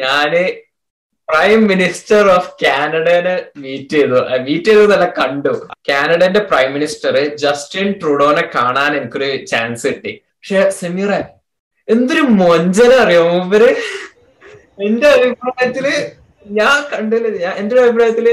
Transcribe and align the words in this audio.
ഞാൻ 0.00 0.32
prime 1.28 1.60
minister 1.66 2.22
of 2.30 2.50
കാനഡനെ 2.64 3.34
meet 3.56 3.94
ചെയ്തു. 3.94 4.18
മീറ്റ് 4.38 4.64
ചെയ്തു 4.64 4.86
നല്ല 4.92 5.06
കണ്ടു. 5.18 5.52
കാനഡന്റെ 5.88 6.40
പ്രൈം 6.40 6.72
മിനിസ്റ്റർ 6.72 7.16
ജസ്റ്റിൻ 7.36 7.92
ട്രൂഡോനെ 8.00 8.44
കാണാൻ 8.54 8.96
എനിക്കൊരു 8.96 9.44
ചാൻസ് 9.44 9.86
കിട്ടി. 9.86 10.12
പക്ഷെ 10.26 10.70
സെമീറ 10.70 11.12
എന്തൊരു 11.88 12.20
മൊഞ്ചന 12.20 12.92
അറിയോ 13.04 13.24
ഇവർ 13.36 13.62
എന്റെ 14.86 15.08
അഭിപ്രായത്തിൽ 15.08 15.86
ഞാൻ 16.46 16.78
കണ്ടില്ല. 16.92 17.50
എന്റെ 17.50 17.80
അഭിപ്രായത്തിൽ 17.82 18.26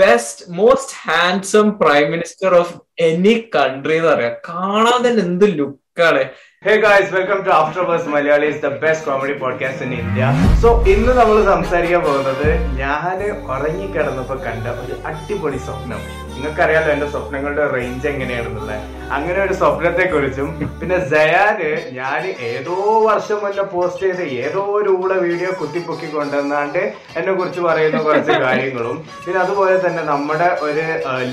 best 0.00 0.44
most 0.48 0.96
handsome 1.06 1.66
prime 1.78 2.10
minister 2.10 2.54
of 2.54 2.74
any 2.98 3.34
country 3.56 3.96
എന്ന് 3.96 4.08
പറയാം. 4.08 4.34
കാണാൻ 4.48 4.98
തന്നെ 5.08 5.22
എന്ത് 5.22 5.46
ലുക്കാണ് 5.58 6.22
hey 6.66 6.76
guys 6.76 7.12
welcome 7.14 7.38
to 7.42 7.50
after 7.50 7.82
bus 7.82 8.08
Malayali 8.08 8.46
is 8.46 8.62
the 8.62 8.68
best 8.80 9.06
comedy 9.06 9.34
podcast 9.34 9.84
in 9.86 9.92
India 9.98 10.28
so 10.62 10.68
ഇന്ന് 10.86 11.12
നമ്മൾ 11.12 11.36
സംസാരിക്കാൻ 11.44 12.02
പോകുന്നത് 12.02 12.48
ഞാൻ 12.76 13.18
ഉറങ്ങിക്കിടന്നപ്പോ 13.50 14.36
കണ്ട 14.46 14.66
ഒരു 14.82 14.96
അടിപൊളി 15.04 15.60
സ്വപ്നം. 15.66 16.00
നിങ്ങൾക്കറിയാലോ 16.36 16.88
എന്റെ 16.94 17.06
സ്വപ്നങ്ങളുടെ 17.12 17.64
റേഞ്ച് 17.74 18.06
എങ്ങനെയാണെന്നുള്ളത് 18.12 18.76
അങ്ങനെ 19.16 19.38
ഒരു 19.44 19.54
സ്വപ്നത്തെ 19.60 20.04
കുറിച്ചും 20.12 20.48
പിന്നെ 20.80 20.96
ജയാന് 21.12 21.68
ഞാൻ 21.98 22.22
ഏതോ 22.48 22.76
വർഷം 23.06 23.38
മുന്നേ 23.42 23.64
പോസ്റ്റ് 23.74 24.02
ചെയ്ത് 24.06 24.24
ഏതോ 24.44 24.62
ഒരു 24.78 24.90
ഊള 25.02 25.12
വീഡിയോ 25.26 25.50
കുത്തിപ്പൊക്കി 25.60 26.08
കൊണ്ടുവന്നാണ്ട് 26.16 26.82
എന്നെ 27.18 27.32
കുറിച്ച് 27.32 27.60
പറയുന്ന 27.68 27.98
കുറച്ച് 28.06 28.34
കാര്യങ്ങളും. 28.46 28.96
പിന്നെ 29.24 29.38
അതുപോലെ 29.44 29.76
തന്നെ 29.86 30.02
നമ്മുടെ 30.12 30.48
ഒരു 30.66 30.84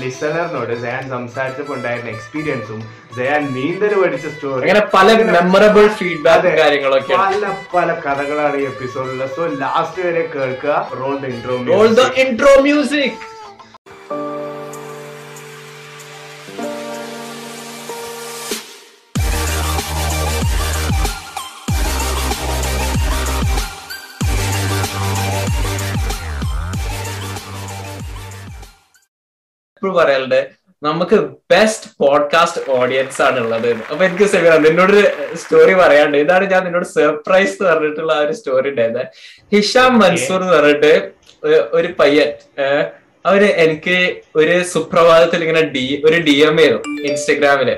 ലിസണറിനോട് 0.02 0.72
ജയാൻ 0.84 1.04
സംസാരിച്ചപ്പോൾ 1.16 1.76
ഉണ്ടായിരുന്ന 1.78 2.10
എക്സ്പീരിയൻസും 2.16 2.80
ജയാൻ 3.18 3.42
നീന്തൽ 3.56 3.94
പഠിച്ച 4.02 4.26
സ്റ്റോറി 4.36 4.62
അങ്ങനെ 4.64 4.84
പല 4.96 5.08
മെമ്മറബിൾ 5.34 5.86
ഫീഡ്ബാക്ക്. 6.00 6.54
കാര്യങ്ങളൊക്കെ 6.62 7.14
പല 7.24 7.52
പല 7.76 7.88
കഥകളാണ് 8.06 8.56
ഈ 8.62 8.66
എപ്പിസോഡിൽ 8.72 9.22
സോ 9.36 9.44
ലാസ്റ്റ് 9.62 10.02
വരെ 10.08 10.24
കേൾക്കുക. 10.34 10.74
Roll 11.02 11.14
the 11.22 11.32
intro 11.36 11.56
music 11.68 12.00
the 12.00 12.08
intro 12.24 12.52
music. 12.70 13.12
പറയലുണ്ട് 29.94 30.40
നമുക്ക് 30.82 31.16
ബെസ്റ്റ് 31.50 31.90
പോഡ്കാസ്റ്റ് 32.00 32.62
ഓഡിയൻസ് 32.70 33.20
ആണ് 33.22 33.38
ഉള്ളത് 33.40 33.68
അപ്പൊ 33.84 34.02
എനിക്ക് 34.04 34.26
സെമിറ 34.32 34.54
നിന്നോട് 34.64 34.96
സ്റ്റോറി 35.34 35.74
പറയാണ്ട് 35.74 36.16
ഇതാണ് 36.18 36.46
ഞാൻ 36.50 36.62
നിന്നോട് 36.64 36.88
സർപ്രൈസ് 36.92 37.54
എന്ന് 37.54 37.68
പറഞ്ഞിട്ടുള്ള 37.70 38.12
ആ 38.12 38.24
ഒരു 38.24 38.34
സ്റ്റോറി 38.38 38.70
ഉണ്ടായത് 38.70 39.02
ഹിഷാം 39.52 39.92
മൻസൂർ 40.00 40.40
എന്ന് 40.42 40.54
പറഞ്ഞിട്ട് 40.56 40.92
ഒരു- 41.76 41.94
പയ്യൻ 41.94 42.28
അവർ 43.24 43.42
എനിക്ക് 43.64 43.96
ഒരു 44.36 44.56
സുപ്രഭാതത്തിൽ 44.72 45.42
ഇങ്ങനെ 45.42 45.62
ഡി 45.74 45.84
ഒരു 46.04 46.18
ഡി 46.22 46.34
എം 46.46 46.58
എ 46.60 46.66
ഇൻസ്റ്റഗ്രാമിൽ 47.08 47.70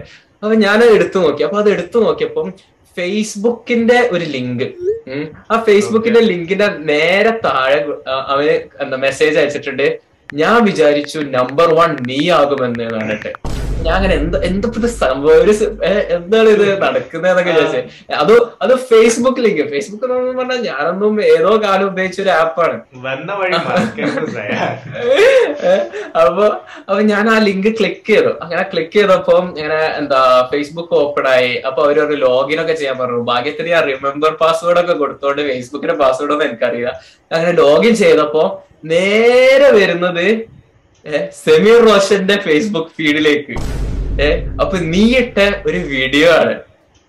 അപ്പൊ 0.43 0.55
ഞാൻ 0.65 0.79
എടുത്തു 0.97 1.19
നോക്കി. 1.19 1.43
അപ്പൊ 1.45 1.59
അത് 1.59 1.69
എടുത്തു 1.71 1.99
നോക്കിയപ്പം 1.99 2.49
ഫേസ്ബുക്കിന്റെ 2.97 3.99
ഒരു 4.13 4.27
ലിങ്ക് 4.35 4.67
ആ 5.51 5.57
ഫേസ്ബുക്കിന്റെ 5.67 6.21
ലിങ്കിന്റെ 6.23 6.69
നേരെ 6.89 7.33
താഴെ 7.45 7.79
അവന് 8.29 8.55
എന്താ 8.81 8.97
മെസ്സേജ് 8.99 9.37
അയച്ചിട്ടുണ്ട്. 9.39 9.87
ഞാൻ 10.41 10.57
വിചാരിച്ചു 10.65 11.19
നമ്പർ 11.37 11.69
വൺ 11.81 11.91
നീ 12.09 12.21
ആകുമെന്ന് 12.39 12.87
പറഞ്ഞിട്ട് 12.95 13.33
ഞാൻ 13.85 13.95
അങ്ങനെ 13.97 14.15
എന്താ 14.21 14.39
എന്താ 14.49 14.89
സംഭവം 14.89 15.37
ഒരു 15.43 15.53
എന്താണ് 16.15 16.49
ഇത് 16.55 16.65
നടക്കുന്നതെന്നൊക്കെ 16.85 17.53
ചോദിച്ചത് 17.59 18.15
അത് 18.23 18.33
അത് 18.65 18.73
ഫേസ്ബുക്ക് 18.89 19.41
ലിങ്ക് 19.45 19.63
ഫേസ്ബുക്ക് 19.73 20.05
എന്ന് 20.07 20.35
പറഞ്ഞാൽ 20.41 20.61
ഞാനൊന്നും 20.71 21.15
ഏതോ 21.35 21.51
കാലം 21.65 21.87
ഉപയോഗിച്ച 21.91 22.19
ഒരു 22.25 22.33
ആപ്പാണ്. 22.41 22.77
അപ്പൊ 26.23 26.45
അപ്പൊ 26.89 27.01
ഞാൻ 27.13 27.25
ആ 27.35 27.37
ലിങ്ക് 27.49 27.71
ക്ലിക്ക് 27.79 28.07
ചെയ്തു. 28.11 28.33
അങ്ങനെ 28.43 28.63
ക്ലിക്ക് 28.73 28.97
ചെയ്തപ്പോ 28.99 29.37
ഇങ്ങനെ 29.51 29.81
എന്താ 30.01 30.21
ഫേസ്ബുക്ക് 30.53 30.95
ഓപ്പൺ 31.03 31.27
ആയി. 31.35 31.53
അപ്പൊ 31.71 31.83
ഒരു 31.91 32.17
ലോഗിൻ 32.27 32.61
ഒക്കെ 32.65 32.77
ചെയ്യാൻ 32.81 32.99
പറഞ്ഞു. 33.03 33.23
ഭാഗ്യത്തിന് 33.33 33.75
ആ 33.81 33.83
റിമെമ്പർ 33.91 34.33
പാസ്വേഡ് 34.45 34.81
ഒക്കെ 34.85 34.97
കൊടുത്തോണ്ട് 35.03 35.43
ഫേസ്ബുക്കിന്റെ 35.51 35.99
പാസ്വേഡ് 36.05 36.35
ഒന്നും 36.37 36.49
എനിക്കറിയില്ല. 36.51 36.93
അങ്ങനെ 37.31 37.53
ലോഗിൻ 37.65 37.95
ചെയ്തപ്പോ 38.05 38.45
നേരെ 38.87 39.71
വരുന്നത് 39.73 40.27
സെമീർ 41.41 41.81
റോഷന്റെ 41.89 42.37
ഫേസ്ബുക്ക് 42.43 42.95
ഫീഡിലേക്ക് 42.97 43.55
ഏർ 44.23 44.33
അപ്പൊ 44.61 44.77
നീ 44.93 45.05
ഇട്ട 45.19 45.37
ഒരു 45.67 45.79
വീഡിയോ 45.91 46.29
ആണ്. 46.37 46.55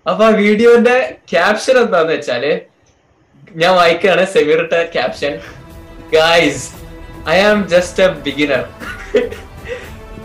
അപ്പൊ 0.06 0.24
ആ 0.24 0.32
വീഡിയോന്റെ 0.38 0.96
ക്യാപ്ഷൻ 1.30 1.76
എന്താന്ന് 1.78 2.12
വെച്ചാൽ 2.12 2.44
ഞാൻ 3.54 3.72
വായിക്കാണ് 3.74 4.24
സെമീർ 4.26 4.60
ഇട്ട 4.64 4.76
caption 4.92 5.32
guys 6.12 6.64
I 7.28 7.38
am 7.44 7.60
just 7.68 8.02
a 8.02 8.08
beginner 8.26 8.62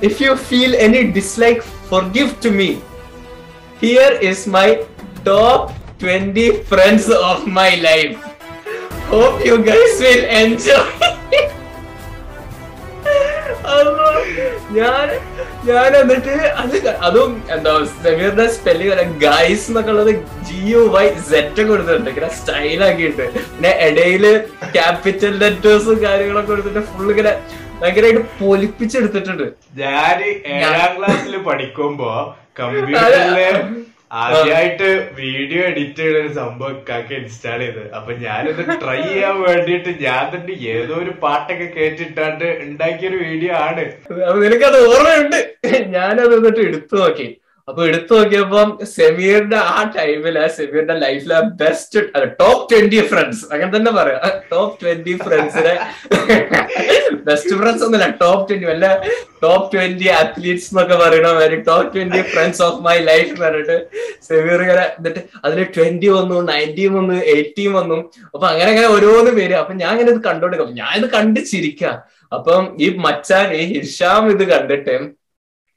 if 0.03 0.17
you 0.23 0.33
feel 0.47 0.73
any 0.85 1.01
dislike 1.17 1.61
for 1.89 2.03
gift 2.17 2.43
to 2.45 2.51
me 2.57 2.69
here 3.81 4.11
is 4.23 4.45
my 4.49 4.67
top 5.27 5.67
twenty 6.01 6.47
friends 6.71 7.17
of 7.23 7.43
my 7.57 7.69
life 7.81 8.13
hope 9.09 9.47
you 9.47 9.57
guys 9.69 9.99
will 10.03 10.23
enjoy 10.37 10.87
ഞാൻ 14.77 15.07
ഞാൻ 15.69 15.91
എന്നിട്ട് 16.01 16.33
അത് 16.61 16.75
അതും 17.07 17.31
എന്താ 17.55 17.73
സെമീറിന്റെ 18.03 18.47
സ്പെല്ലിംഗ് 18.55 19.17
ഗൈസ് 19.25 19.65
എന്നൊക്കെ 19.69 19.91
ഉള്ളത് 19.93 20.11
G 20.47 20.59
U 20.71 20.81
Y 20.95 21.05
set 21.31 21.63
കൊടുത്തിട്ടുണ്ട്. 21.69 22.09
ഇങ്ങനെ 22.11 22.29
സ്റ്റൈലാക്കിയിട്ട് 22.39 23.25
പിന്നെ 23.35 23.71
ഇടയിൽ 23.87 24.25
ക്യാപിറ്റൽ 24.77 25.35
ലെറ്റേഴ്സും 25.43 25.99
കാര്യങ്ങളൊക്കെ 26.05 26.51
കൊടുത്തിട്ട് 26.53 26.83
ഫുൾ 26.91 27.09
ഇങ്ങനെ 27.13 27.33
ഭയങ്കരമായിട്ട് 27.81 28.23
പൊലിപ്പിച്ചെടുത്തിട്ടുണ്ട്. 28.41 29.45
ഞാൻ 29.83 30.17
ഏഴാം 30.55 30.91
ക്ലാസ്സിൽ 30.97 31.35
പഠിക്കുമ്പോ 31.49 32.11
കമ്പ്യൂട്ടറിൽ 32.59 33.57
ആദ്യമായിട്ട് 34.13 34.87
വീഡിയോ 35.19 35.61
എഡിറ്റ് 35.63 35.99
ചെയ്യുന്ന 35.99 36.19
ഒരു 36.19 36.31
സംഭവം 36.33 36.75
കാക്ക 36.89 37.11
ഇൻസ്റ്റാൾ 37.13 37.59
ചെയ്ത് 37.59 37.83
അപ്പൊ 37.97 38.11
ഞാനിത് 38.23 38.61
ട്രൈ 38.83 38.97
ചെയ്യാൻ 39.03 39.37
വേണ്ടിട്ട് 39.43 39.91
ഞാൻ 40.03 40.23
തന്നെ 40.33 40.55
ഏതോ 40.73 40.95
ഒരു 41.03 41.13
പാട്ടൊക്കെ 41.23 41.67
കേട്ടിട്ടാണ്ട് 41.77 42.45
ഉണ്ടാക്കിയൊരു 42.65 43.19
വീഡിയോ 43.25 43.53
ആണ്. 43.61 43.85
നിനക്കത് 44.43 44.77
ഓർമ്മയുണ്ട്? 44.87 45.39
ഞാനത് 45.95 46.35
എന്നിട്ട് 46.37 46.61
എടുത്തു 46.69 46.95
നോക്കി. 46.95 47.27
അപ്പൊ 47.67 47.81
എടുത്തു 47.89 48.13
നോക്കിയപ്പോ 48.17 48.61
സെമീറിന്റെ 48.93 49.59
ആ 49.73 49.81
ടൈമിൽ 49.97 50.37
സെമീറിന്റെ 50.55 50.95
ലൈഫിലെ 51.03 51.37
ബെസ്റ്റ് 51.61 51.99
ടോപ്പ് 52.41 52.63
ട്വന്റി 52.71 52.99
ഫ്രണ്ട്സ് 53.11 53.43
അങ്ങനെ 53.53 53.69
തന്നെ 53.75 53.91
പറയാം. 53.97 54.23
ടോപ്പ് 54.51 54.73
ട്വന്റി 54.81 55.13
ഫ്രണ്ട്സിനെ 55.25 55.73
ബെസ്റ്റ് 57.27 57.53
ഫ്രണ്ട്സ് 57.59 57.83
ഒന്നുമില്ല 57.85 58.07
ടോപ്പ് 58.23 58.43
ട്വന്റി 58.49 58.67
അല്ല 58.73 58.87
ടോപ്പ് 59.43 59.69
ട്വന്റി 59.73 60.09
അത്ലീറ്റ്സ് 60.21 60.67
എന്നൊക്കെ 60.71 60.97
പറയണ 61.03 61.29
മാതിരി 61.37 61.59
top 61.69 61.89
twenty 61.95 62.21
friends 62.33 62.61
of 62.67 62.81
my 62.87 62.97
life 63.11 63.29
എന്ന് 63.29 63.45
പറഞ്ഞിട്ട് 63.45 63.77
സെമീർ 64.27 64.59
ഇങ്ങനെ 64.65 64.85
എന്നിട്ട് 64.97 65.23
അതിൽ 65.45 65.61
ട്വന്റി 65.77 66.09
വന്നു 66.17 66.37
നയന്റീൻ 66.51 66.91
വന്നു 66.97 67.15
എയ്റ്റീൻ 67.35 67.71
വന്നു. 67.79 67.97
അപ്പൊ 68.33 68.45
അങ്ങനെ 68.51 68.69
അങ്ങനെ 68.73 68.87
ഓരോന്ന് 68.97 69.33
പേര്. 69.39 69.55
അപ്പൊ 69.61 69.73
ഞാൻ 69.83 69.93
ഇങ്ങനെ 69.95 70.11
ഇത് 70.15 70.21
കണ്ടോണ്ടിരിക്കും. 70.29 70.75
ഞാൻ 70.81 70.93
ഇത് 71.01 71.07
കണ്ട് 71.17 71.39
ചിരിക്കാം. 71.53 71.97
അപ്പം 72.37 72.61
ഈ 72.79 72.89
മച്ചാൻ 73.07 73.47
ഈ 73.61 73.63
ഹിഷാം 73.73 74.29
ഇത് 74.35 74.45
കണ്ടിട്ട് 74.53 74.97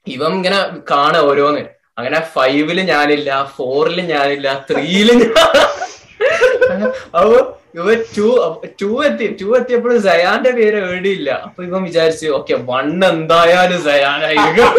ഇവൻ 0.07 0.31
ഇങ്ങനെ 0.39 0.59
കാണ 0.91 1.17
ഓരോന്ന്. 1.31 1.63
അങ്ങനെ 1.97 2.19
ഫൈവിൽ 2.35 2.79
ഞാനില്ല 2.93 3.29
ഫോറിൽ 3.57 3.99
ഞാനില്ല 4.13 4.47
ത്രീയിൽ 4.69 5.09
അപ്പൊ 7.19 7.37
ഇവ 7.77 7.87
ടു 8.17 8.27
ടു 8.81 8.89
എത്തി 9.07 9.25
ടു 9.41 9.47
എത്തിയപ്പോഴും 9.57 9.99
സയാന്റെ 10.07 10.51
പേര് 10.59 10.77
എവിടെയില്ല 10.85 11.29
അപ്പൊ 11.47 11.59
ഇവൻ 11.67 11.81
വിചാരിച്ചു 11.89 12.29
ഓക്കെ 12.39 12.55
വൺ 12.71 12.87
എന്തായാലും 13.11 13.81
സയാനായിരിക്കും. 13.89 14.71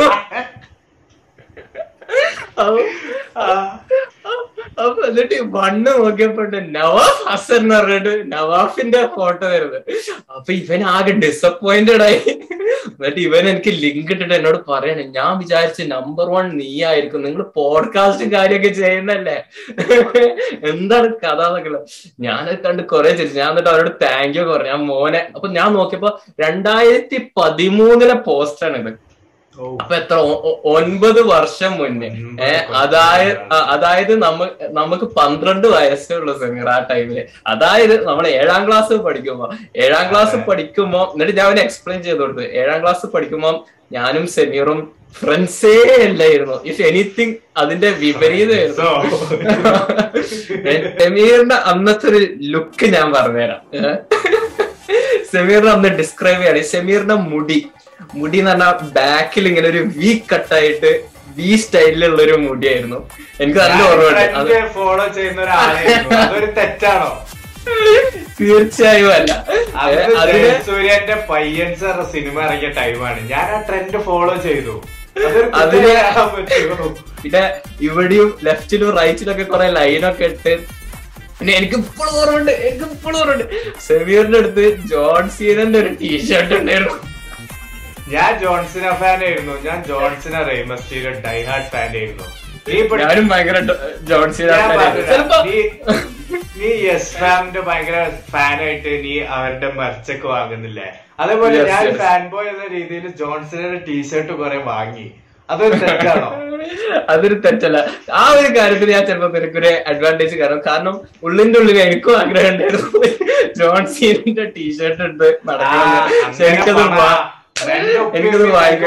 അപ്പൊ 4.82 5.00
എന്നിട്ട് 5.08 5.36
വണ്ണ് 5.56 5.90
നോക്കിയപ്പോ 6.00 6.44
നവാഫ് 6.78 7.22
ഹസൻ 7.28 7.60
എന്ന് 7.62 7.74
പറഞ്ഞിട്ട് 7.76 8.12
നവാഫിന്റെ 8.34 9.00
ഫോട്ടോ 9.16 9.46
വരുന്നത്. 9.54 9.84
അപ്പൊ 10.38 10.52
ഇവൻ 10.52 10.82
ആകെ 10.82 11.12
ഡിസപ്പോയിന്റഡ് 11.12 12.02
ആയി. 12.02 12.20
എന്നിട്ട് 12.88 13.20
ഇവൻ 13.20 13.48
എനിക്ക് 13.48 13.70
ലിങ്ക് 13.70 14.12
ഇട്ടിട്ട് 14.12 14.34
എന്നോട് 14.34 14.58
പറയണേ 14.68 15.02
ഞാൻ 15.02 15.38
വിചാരിച്ച 15.38 15.82
നമ്പർ 15.82 16.26
വൺ 16.30 16.56
നീ 16.58 16.82
ആയിരിക്കും. 16.82 17.22
നിങ്ങൾ 17.22 17.42
പോഡ്കാസ്റ്റും 17.42 18.32
കാര്യമൊക്കെ 18.32 18.68
ചെയ്യുന്നല്ലേ? 18.68 19.36
എന്താണ് 20.70 21.08
കഥ 21.24 21.40
എന്നൊക്കെ. 21.48 21.80
ഞാനത് 22.20 22.58
കണ്ട് 22.58 22.82
കുറെ 22.82 23.10
ചിരിച്ചു. 23.10 23.38
ഞാൻ 23.38 23.50
എന്നിട്ട് 23.50 23.70
അവരോട് 23.70 23.90
താങ്ക് 24.02 24.38
യു 24.38 24.42
പറഞ്ഞു. 24.42 24.68
ഞാൻ 24.68 24.86
മോനെ 24.86 25.28
അപ്പൊ 25.34 25.48
ഞാൻ 25.48 25.72
നോക്കിയപ്പോ 25.72 26.20
രണ്ടായിരത്തി 26.40 27.30
പതിമൂന്നിലെ 27.36 28.14
പോസ്റ്റാണ് 28.14 28.88
ഇത്. 28.88 29.07
അപ്പൊ 29.58 29.94
എത്ര 29.96 30.14
ഒൻപത് 30.64 31.20
വർഷം 31.26 31.72
മുന്നേ. 31.72 32.08
ഏഹ് 32.44 32.64
അതായത്. 32.82 33.38
അതായത് 33.52 34.22
നമ്മ 34.22 34.48
നമുക്ക് 34.70 35.04
പന്ത്രണ്ട് 35.04 35.68
വയസ്സേ 35.68 36.14
ഉള്ളൂ 36.16 36.38
സമീർ 36.40 36.68
ആ 36.68 36.86
ടൈമിൽ 36.90 37.18
അതായത് 37.46 38.06
നമ്മൾ 38.06 38.26
ഏഴാം 38.28 38.66
ക്ലാസ് 38.68 38.92
പഠിക്കുമ്പോ 38.92 39.46
ഏഴാം 39.76 40.10
ക്ലാസ്. 40.10 40.36
പഠിക്കുമ്പോ 40.36 41.10
എന്നിട്ട് 41.12 41.36
ഞാൻ 41.36 41.46
അവന് 41.46 41.60
എക്സ്പ്ലെയിൻ 41.60 42.02
ചെയ്ത് 42.02 42.18
കൊടുത്തു. 42.18 42.42
ഏഴാം 42.60 42.82
ക്ലാസ് 42.82 43.06
പഠിക്കുമ്പോ 43.06 43.50
ഞാനും 43.92 44.26
സെമീറും 44.26 44.80
ഫ്രണ്ട്സേ 45.18 45.74
അല്ലായിരുന്നു. 46.08 46.64
ഇഫ് 46.64 46.82
എനിത്തിങ് 46.82 47.34
അതിന്റെ 47.56 47.90
വിപരീതമായിരുന്നു 47.90 49.18
സെമീറിന്റെ 51.00 51.54
അന്നത്തെ 51.54 52.06
ഒരു 52.06 52.26
ലുക്ക് 52.52 52.86
ഞാൻ 52.86 53.12
പറഞ്ഞുതരാം? 53.12 53.60
സെമീറിനെ 55.32 55.72
ഒന്ന് 55.72 55.88
ഡിസ്ക്രൈബ് 55.88 56.38
ചെയ്യാണ്. 56.38 56.62
സെമീറിന്റെ 56.62 57.14
മുടി. 57.14 57.58
മുടി 58.20 58.38
എന്ന് 58.40 58.50
പറഞ്ഞാൽ 58.50 58.90
ബാക്കിൽ 58.98 59.44
ഇങ്ങനെ 59.50 59.68
ഒരു 59.72 59.80
വി 59.96 60.10
കട്ടായിട്ട് 60.32 60.90
വി 61.38 61.50
സ്റ്റൈലിലുള്ള 61.62 62.20
ഒരു 62.26 62.36
മുടിയായിരുന്നു. 62.44 62.98
എനിക്ക് 63.42 63.60
നല്ല 63.64 63.80
ഓർമ്മയുണ്ട്. 63.88 64.54
ഫോളോ 64.76 65.06
ചെയ്യുന്ന 65.16 65.40
ഒരാളായിരുന്നു. 65.46 66.50
തെറ്റാണോ? 66.58 67.10
തീർച്ചയായും 68.38 69.10
അല്ല. 69.18 69.32
സൂര്യന്റെ 70.68 71.16
പയ്യൻസ് 71.30 71.84
എന്ന 71.92 72.04
സിനിമ 72.14 72.36
ഇറങ്ങിയ 72.46 72.70
ടൈമാണ് 72.78 73.20
ഞാൻ 73.32 73.46
ആ 73.56 73.58
ട്രെൻഡ് 73.68 74.00
ഫോളോ 74.08 74.36
ചെയ്തു. 74.46 74.74
അതിന് 75.60 75.92
പിന്നെ 77.22 77.42
ഇവിടെയും 77.88 78.28
ലെഫ്റ്റിലും 78.48 78.90
റൈറ്റിലും 78.98 79.32
ഒക്കെ 79.34 79.46
കുറെ 79.52 79.68
ലൈനൊക്കെ 79.78 80.26
ഇട്ട് 80.32 80.52
പിന്നെ 81.38 81.52
എനിക്ക് 81.58 81.76
ഇപ്പോഴും 81.82 82.14
ഓർമ്മയുണ്ട് 82.20 82.52
എനിക്ക് 82.68 82.86
ഇപ്പോഴും 82.96 83.18
ഓർമ്മയുണ്ട്. 83.20 83.46
സെമീറിന്റെ 83.86 84.38
അടുത്ത് 84.42 84.64
ജോൺ 84.92 85.24
സീനന്റെ 85.36 85.78
ഒരു 85.84 85.90
ടീഷർട്ട് 86.02 86.54
ഉണ്ടായിരുന്നു. 86.60 86.96
ഞാൻ 88.12 88.30
ജോൺസിന 88.42 88.86
ഫാൻ 89.00 89.18
ആയിരുന്നു. 89.26 89.54
ഞാൻ 89.66 89.78
ജോൺസിന 89.88 90.36
റെയ്മസ്റ്റീരിയോ 90.50 91.12
ഡൈഹാർഡ് 91.26 91.68
ഫാൻ 91.74 91.90
ആയിരുന്നു. 92.00 92.26
നീ 96.60 96.70
യെസ് 96.86 97.12
ഫാമിന്റെ 97.20 97.60
ഭയങ്കര 97.68 97.98
ഫാനായിട്ട് 98.32 98.90
നീ 99.04 99.14
അവരുടെ 99.36 99.68
മെർച്ചൊക്കെ 99.78 100.28
വാങ്ങുന്നില്ലേ? 100.34 100.88
അതേപോലെ 101.22 101.56
ഞാൻ 101.70 101.86
ഫാൻ 102.02 102.22
ബോയ് 102.32 102.48
എന്ന 102.52 102.64
രീതിയിൽ 102.76 103.06
ജോൺസന്റെ 103.20 103.80
ടീഷർട്ട് 103.88 104.32
കുറെ 104.40 104.58
വാങ്ങി. 104.70 105.06
അതൊരു 105.48 105.76
തെറ്റാണോ? 105.82 106.30
അതൊരു 107.12 107.36
തെറ്റല്ല. 107.44 107.78
ആ 108.20 108.22
ഒരു 108.38 108.48
കാര്യത്തിൽ 108.58 108.90
ഞാൻ 108.94 109.04
ചിലപ്പോ 109.10 109.28
നിനക്കൊരു 109.36 109.70
അഡ്വാന്റേജ് 109.90 110.36
കാരണം 110.40 110.62
കാരണം 110.66 110.96
ഉള്ളിന്റെ 111.26 111.58
ഉള്ളിൽ 111.62 111.78
എനിക്കും 111.86 112.14
ആഗ്രഹം 112.22 112.50
ഉണ്ടായിരുന്നു. 112.52 113.00
ജോൺസീനിന്റെ 113.60 114.46
ടീഷർട്ട് 114.56 115.02
ഉണ്ട് 115.08 115.26
നടക്കാൻ 115.50 115.86
നടക്കണം 115.94 116.24
പക്ഷെ 116.28 116.44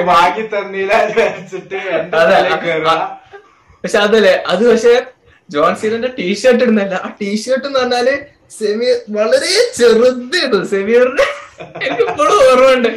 വാങ്ങി 0.03 0.43
തന്നില്ല 0.47 0.93
പക്ഷെ 3.83 3.97
അതല്ലേ 3.97 4.33
അത് 4.47 4.63
പക്ഷെ 4.71 4.93
ജോൺ 5.49 5.73
സീനന്റെ 5.75 6.11
ടീഷർട്ട് 6.17 6.61
ഇടുന്നല്ല 6.63 6.95
ആ 6.95 7.07
ടീഷർട്ട് 7.21 7.65
എന്ന് 7.67 7.79
പറഞ്ഞാൽ 7.79 8.07
സെമിയർ 8.51 8.97
വളരെ 9.09 9.53
ചെറുതായിരുന്നു 9.77 10.65
സെമീറിന്റെ 10.65 11.25
എനിക്ക് 11.81 12.03
ഇപ്പോഴും 12.09 12.37
ഓർമ്മ 12.43 12.69
ഉണ്ട് 12.73 12.89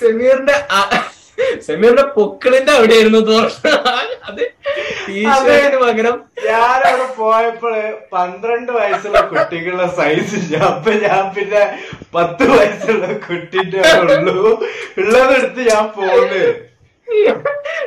സെമീറിന്റെ 0.00 0.56
സെമീറിന്റെ 1.66 2.04
പൊക്കിളിന്റെ 2.16 2.72
അവിടെയായിരുന്നു 2.72 3.20
അത് 4.28 4.42
ടീഷർട്ടിന് 5.06 5.78
പകരം. 5.84 6.16
ഞാനവിടെ 6.48 7.06
പോയപ്പോൾ 7.16 7.74
പന്ത്രണ്ട് 8.12 8.70
വയസ്സുള്ള 8.78 9.20
കുട്ടികളുടെ 9.30 9.88
സൈസ് 9.98 10.38
അപ്പൊ 10.68 10.92
ഞാൻ 11.06 11.22
പിന്നെ 11.36 11.62
പത്ത് 12.14 12.44
വയസ്സുള്ള 12.52 13.06
കുട്ടിന്റെ 13.26 13.80
ഉള്ളൂ. 14.02 14.36
ഉള്ളതെടുത്ത് 15.02 15.62
ഞാൻ 15.70 15.86
പോണ് 15.96 16.42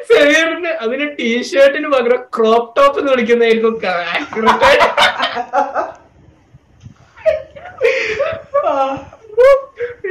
സെമീറിന് 0.09 0.71
അതിന് 0.83 1.05
ടീഷർട്ടിന് 1.19 1.87
പകരം 1.93 2.21
ക്രോപ്പ് 2.35 2.73
ടോപ്പ് 2.77 2.99
എന്ന് 2.99 3.11
വിളിക്കുന്നതായിരുന്നു. 3.11 3.71
ആയിട്ട്. 4.11 4.41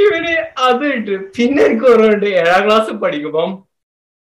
ഇവന് 0.01 0.35
അത് 0.67 0.85
ഇട്ട്. 0.95 1.15
പിന്നെ 1.37 1.63
എനിക്ക് 1.67 1.87
ഓർമ്മയുണ്ട് 1.91 2.27
ഏഴാം 2.41 2.63
ക്ലാസ് 2.67 2.93
പഠിക്കുമ്പം 3.03 3.51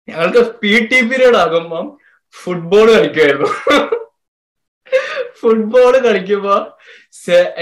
ഞങ്ങൾക്ക് 0.07 0.41
പി 0.61 0.73
ടി 0.89 0.99
പീരീഡ് 1.09 1.39
ആകുമ്പം 1.43 1.85
ഫുട്ബോൾ 2.35 2.87
കളിക്കുമായിരുന്നു 2.95 3.49
ഫുട്ബോൾ 5.41 5.93
കളിക്കുമ്പോ 6.05 6.55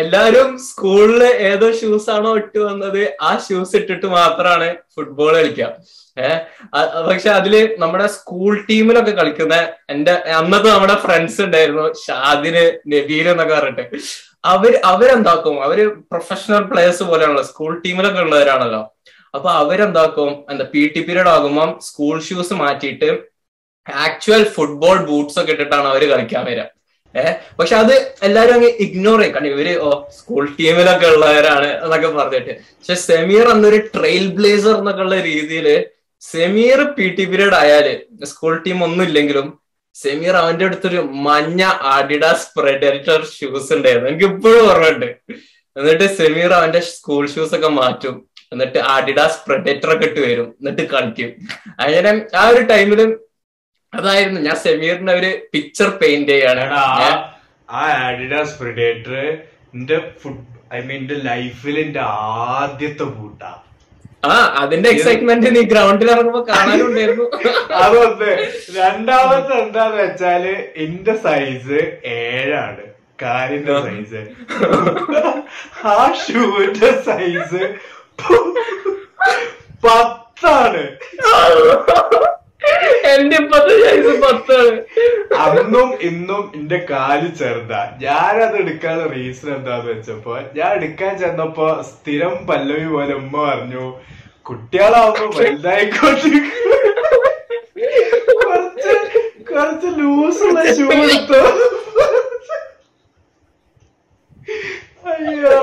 എല്ലാരും 0.01 0.49
സ്കൂളിൽ 0.65 1.21
ഏതോ 1.49 1.67
ഷൂസ് 1.79 2.09
ആണോ 2.09 2.31
ഇട്ട് 2.37 2.59
വന്നത് 2.61 2.99
ആ 3.21 3.31
ഷൂസ് 3.45 3.75
ഇട്ടിട്ട് 3.79 4.07
മാത്രമാണ് 4.13 4.67
ഫുട്ബോൾ 4.95 5.31
കളിക്കുക 5.37 5.67
ഏഹ് 6.17 6.39
പക്ഷെ 7.07 7.29
അതിൽ 7.31 7.53
നമ്മുടെ 7.77 8.07
സ്കൂൾ 8.15 8.51
ടീമിലൊക്കെ 8.69 9.13
കളിക്കുന്ന 9.13 9.55
എന്റെ 9.89 10.13
അന്നത്തെ 10.39 10.69
നമ്മുടെ 10.69 10.97
ഫ്രണ്ട്സ് 11.05 11.41
ഉണ്ടായിരുന്നു 11.41 11.87
ഷാദിന് 12.03 12.63
നബീൽ 12.93 13.27
എന്നൊക്കെ 13.33 13.55
പറഞ്ഞിട്ട്. 13.59 13.99
അവർ 14.45 14.81
അവരെന്താക്കും? 14.85 15.63
അവർ 15.63 15.89
പ്രൊഫഷണൽ 16.11 16.63
പ്ലേയേഴ്സ് 16.63 17.03
പോലെയാണല്ലോ. 17.03 17.43
സ്കൂൾ 17.43 17.81
ടീമിലൊക്കെ 17.85 18.19
ഉള്ളവരാണല്ലോ. 18.19 18.81
അപ്പൊ 19.33 19.51
അവരെന്താക്കും? 19.51 20.45
എന്താ 20.49 20.65
പി 20.73 20.91
ടി 20.95 21.01
പീരീഡ് 21.01 21.27
ആകുമ്പോൾ 21.27 21.79
സ്കൂൾ 21.79 22.21
ഷൂസ് 22.21 22.53
മാറ്റിയിട്ട് 22.53 23.09
ആക്ച്വൽ 23.93 24.43
ഫുട്ബോൾ 24.43 24.97
ബൂട്ട്സ് 25.05 25.39
ഒക്കെ 25.39 25.51
ഇട്ടിട്ടാണ് 25.51 25.87
അവർ 25.87 26.09
കളിക്കാൻ 26.09 26.45
വരിക. 26.45 26.63
ഏഹ് 27.15 27.57
പക്ഷെ 27.59 27.75
അത് 27.75 28.15
എല്ലാരും 28.23 28.53
അങ്ങ് 28.53 28.67
ഇഗ്നോർ 28.67 29.19
ചെയ്യും. 29.19 29.33
കാരണം 29.33 29.47
ഇവർ 29.47 29.77
ഓ 29.77 30.03
സ്കൂൾ 30.19 30.55
ടീമിലൊക്കെ 30.59 31.07
ഉള്ളവരാണ് 31.07 31.67
എന്നൊക്കെ 31.83 32.07
പറഞ്ഞിട്ട്. 32.07 32.53
പക്ഷെ 32.59 32.95
സെമീർ 32.95 33.47
എന്നൊരു 33.47 33.77
ട്രെയിൽ 33.95 34.27
ബ്ലേസർ 34.27 34.75
എന്നൊക്കെ 34.77 35.01
ഉള്ള 35.01 35.21
രീതിയിൽ 35.21 35.85
സെമീർ 36.21 36.83
പി 36.83 37.09
ടി 37.09 37.25
പീരീഡ് 37.25 37.53
ആയാൽ 37.53 37.87
സ്കൂൾ 38.23 38.63
ടീം 38.67 38.83
ഒന്നും 38.83 39.03
ഇല്ലെങ്കിലും 39.05 39.64
സെമീർ 40.01 40.35
അവന്റെ 40.35 40.65
അടുത്തൊരു 40.65 40.97
മഞ്ഞ 40.97 41.63
ആഡിഡാസ് 41.63 42.59
പ്രെഡേറ്റർ 42.59 43.25
ഷൂസ് 43.25 43.73
ഉണ്ടായിരുന്നു. 43.73 44.09
എനിക്ക് 44.09 44.25
ഇപ്പോഴും 44.25 44.71
ഓർമ്മയുണ്ട്. 44.71 45.05
എന്നിട്ട് 45.77 46.17
സെമീർ 46.17 46.53
അവന്റെ 46.53 46.79
സ്കൂൾ 46.79 47.27
ഷൂസ് 47.27 47.55
ഒക്കെ 47.55 47.67
മാറ്റും. 47.67 48.29
എന്നിട്ട് 48.51 48.77
ആഡിഡാസ് 48.77 49.45
പ്രെഡേറ്റർ 49.45 49.93
ഒക്കെ 49.93 50.05
ഇട്ട് 50.05 50.19
വരും. 50.19 50.47
എന്നിട്ട് 50.59 50.81
കളിക്കും. 50.81 51.31
അങ്ങനെ 51.79 52.25
ആ 52.35 52.47
ഒരു 52.47 52.61
ടൈമിൽ 52.61 53.17
അതായിരുന്നു 53.93 54.41
ഞാൻ 54.41 54.55
സെമീറിന്റെ 54.55 55.13
ഒരു 55.13 55.37
പിക്ചർ 55.53 55.89
പെയിന്റ് 55.89 56.29
ചെയ്യാണ്. 56.29 56.63
ആ 57.69 57.83
ആഡിഡാസ് 58.05 58.59
പ്രിഡേറ്റർ 58.59 59.37
എന്റെ 59.73 60.11
ഫുഡ് 60.21 60.45
ഐ 60.73 60.81
മീൻ 60.81 60.97
എന്റെ 60.97 61.15
ലൈഫിൽ 61.15 61.79
എന്റെ 61.79 61.99
ആദ്യത്തെ 61.99 63.03
ബൂട്ടാ 63.03 63.61
ആ 64.25 64.33
അതിന്റെ 64.61 64.89
എക്സൈറ്റ്മെന്റ് 64.89 65.55
നീ 65.55 65.61
ഗ്രൗണ്ടിൽ 65.71 66.09
ഇറങ്ങുമ്പോ 66.11 66.41
കാണാനുണ്ടായിരുന്നു. 66.49 67.25
അതൊന്ന് 67.83 68.31
രണ്ടാമത്തെ 68.77 69.55
എന്താന്ന് 69.63 69.97
വെച്ചാൽ 70.03 70.43
എന്റെ 70.85 71.15
സൈസ് 71.25 71.79
ഏഴാണ്. 72.17 72.83
കാലിന്റെ 73.21 73.75
സൈസ് 73.83 74.21
ആ 75.85 75.97
ഷൂവിന്റെ 76.23 76.91
സൈസ് 77.05 77.61
പത്താണ്. 79.85 80.83
എന്റെ 83.11 83.37
ഇപ്പത്തെ 83.41 83.73
സൈസ് 83.83 84.13
പത്താണ്. 84.23 84.75
അന്നും 85.43 85.89
ഇന്നും 86.09 86.43
എന്റെ 86.57 86.79
കാൽ 86.91 87.21
ചെറുതാ. 87.39 87.81
ഞാനത് 88.03 88.57
എടുക്കാനുള്ള 88.61 89.07
റീസൺ 89.15 89.49
എന്താന്ന് 89.55 89.87
വെച്ചപ്പോ 89.91 90.33
ഞാൻ 90.57 90.71
എടുക്കാൻ 90.79 91.13
ചെന്നപ്പോ 91.23 91.67
സ്ഥിരം 91.91 92.35
പല്ലവി 92.49 92.87
പോലെ 92.95 93.15
ഉമ്മ 93.21 93.35
പറഞ്ഞു 93.49 93.85
കുട്ടികളാവുമ്പോ 94.49 95.27
വലുതായിക്കോട്ടെ. 95.39 96.31
കുറച്ച് 98.41 98.93
കുറച്ച് 99.49 99.89
ലൂസുള്ള 99.99 100.59
ഷൂ 100.77 100.85
എടുത്തു 100.97 101.39
അയ്യോ 105.13 105.55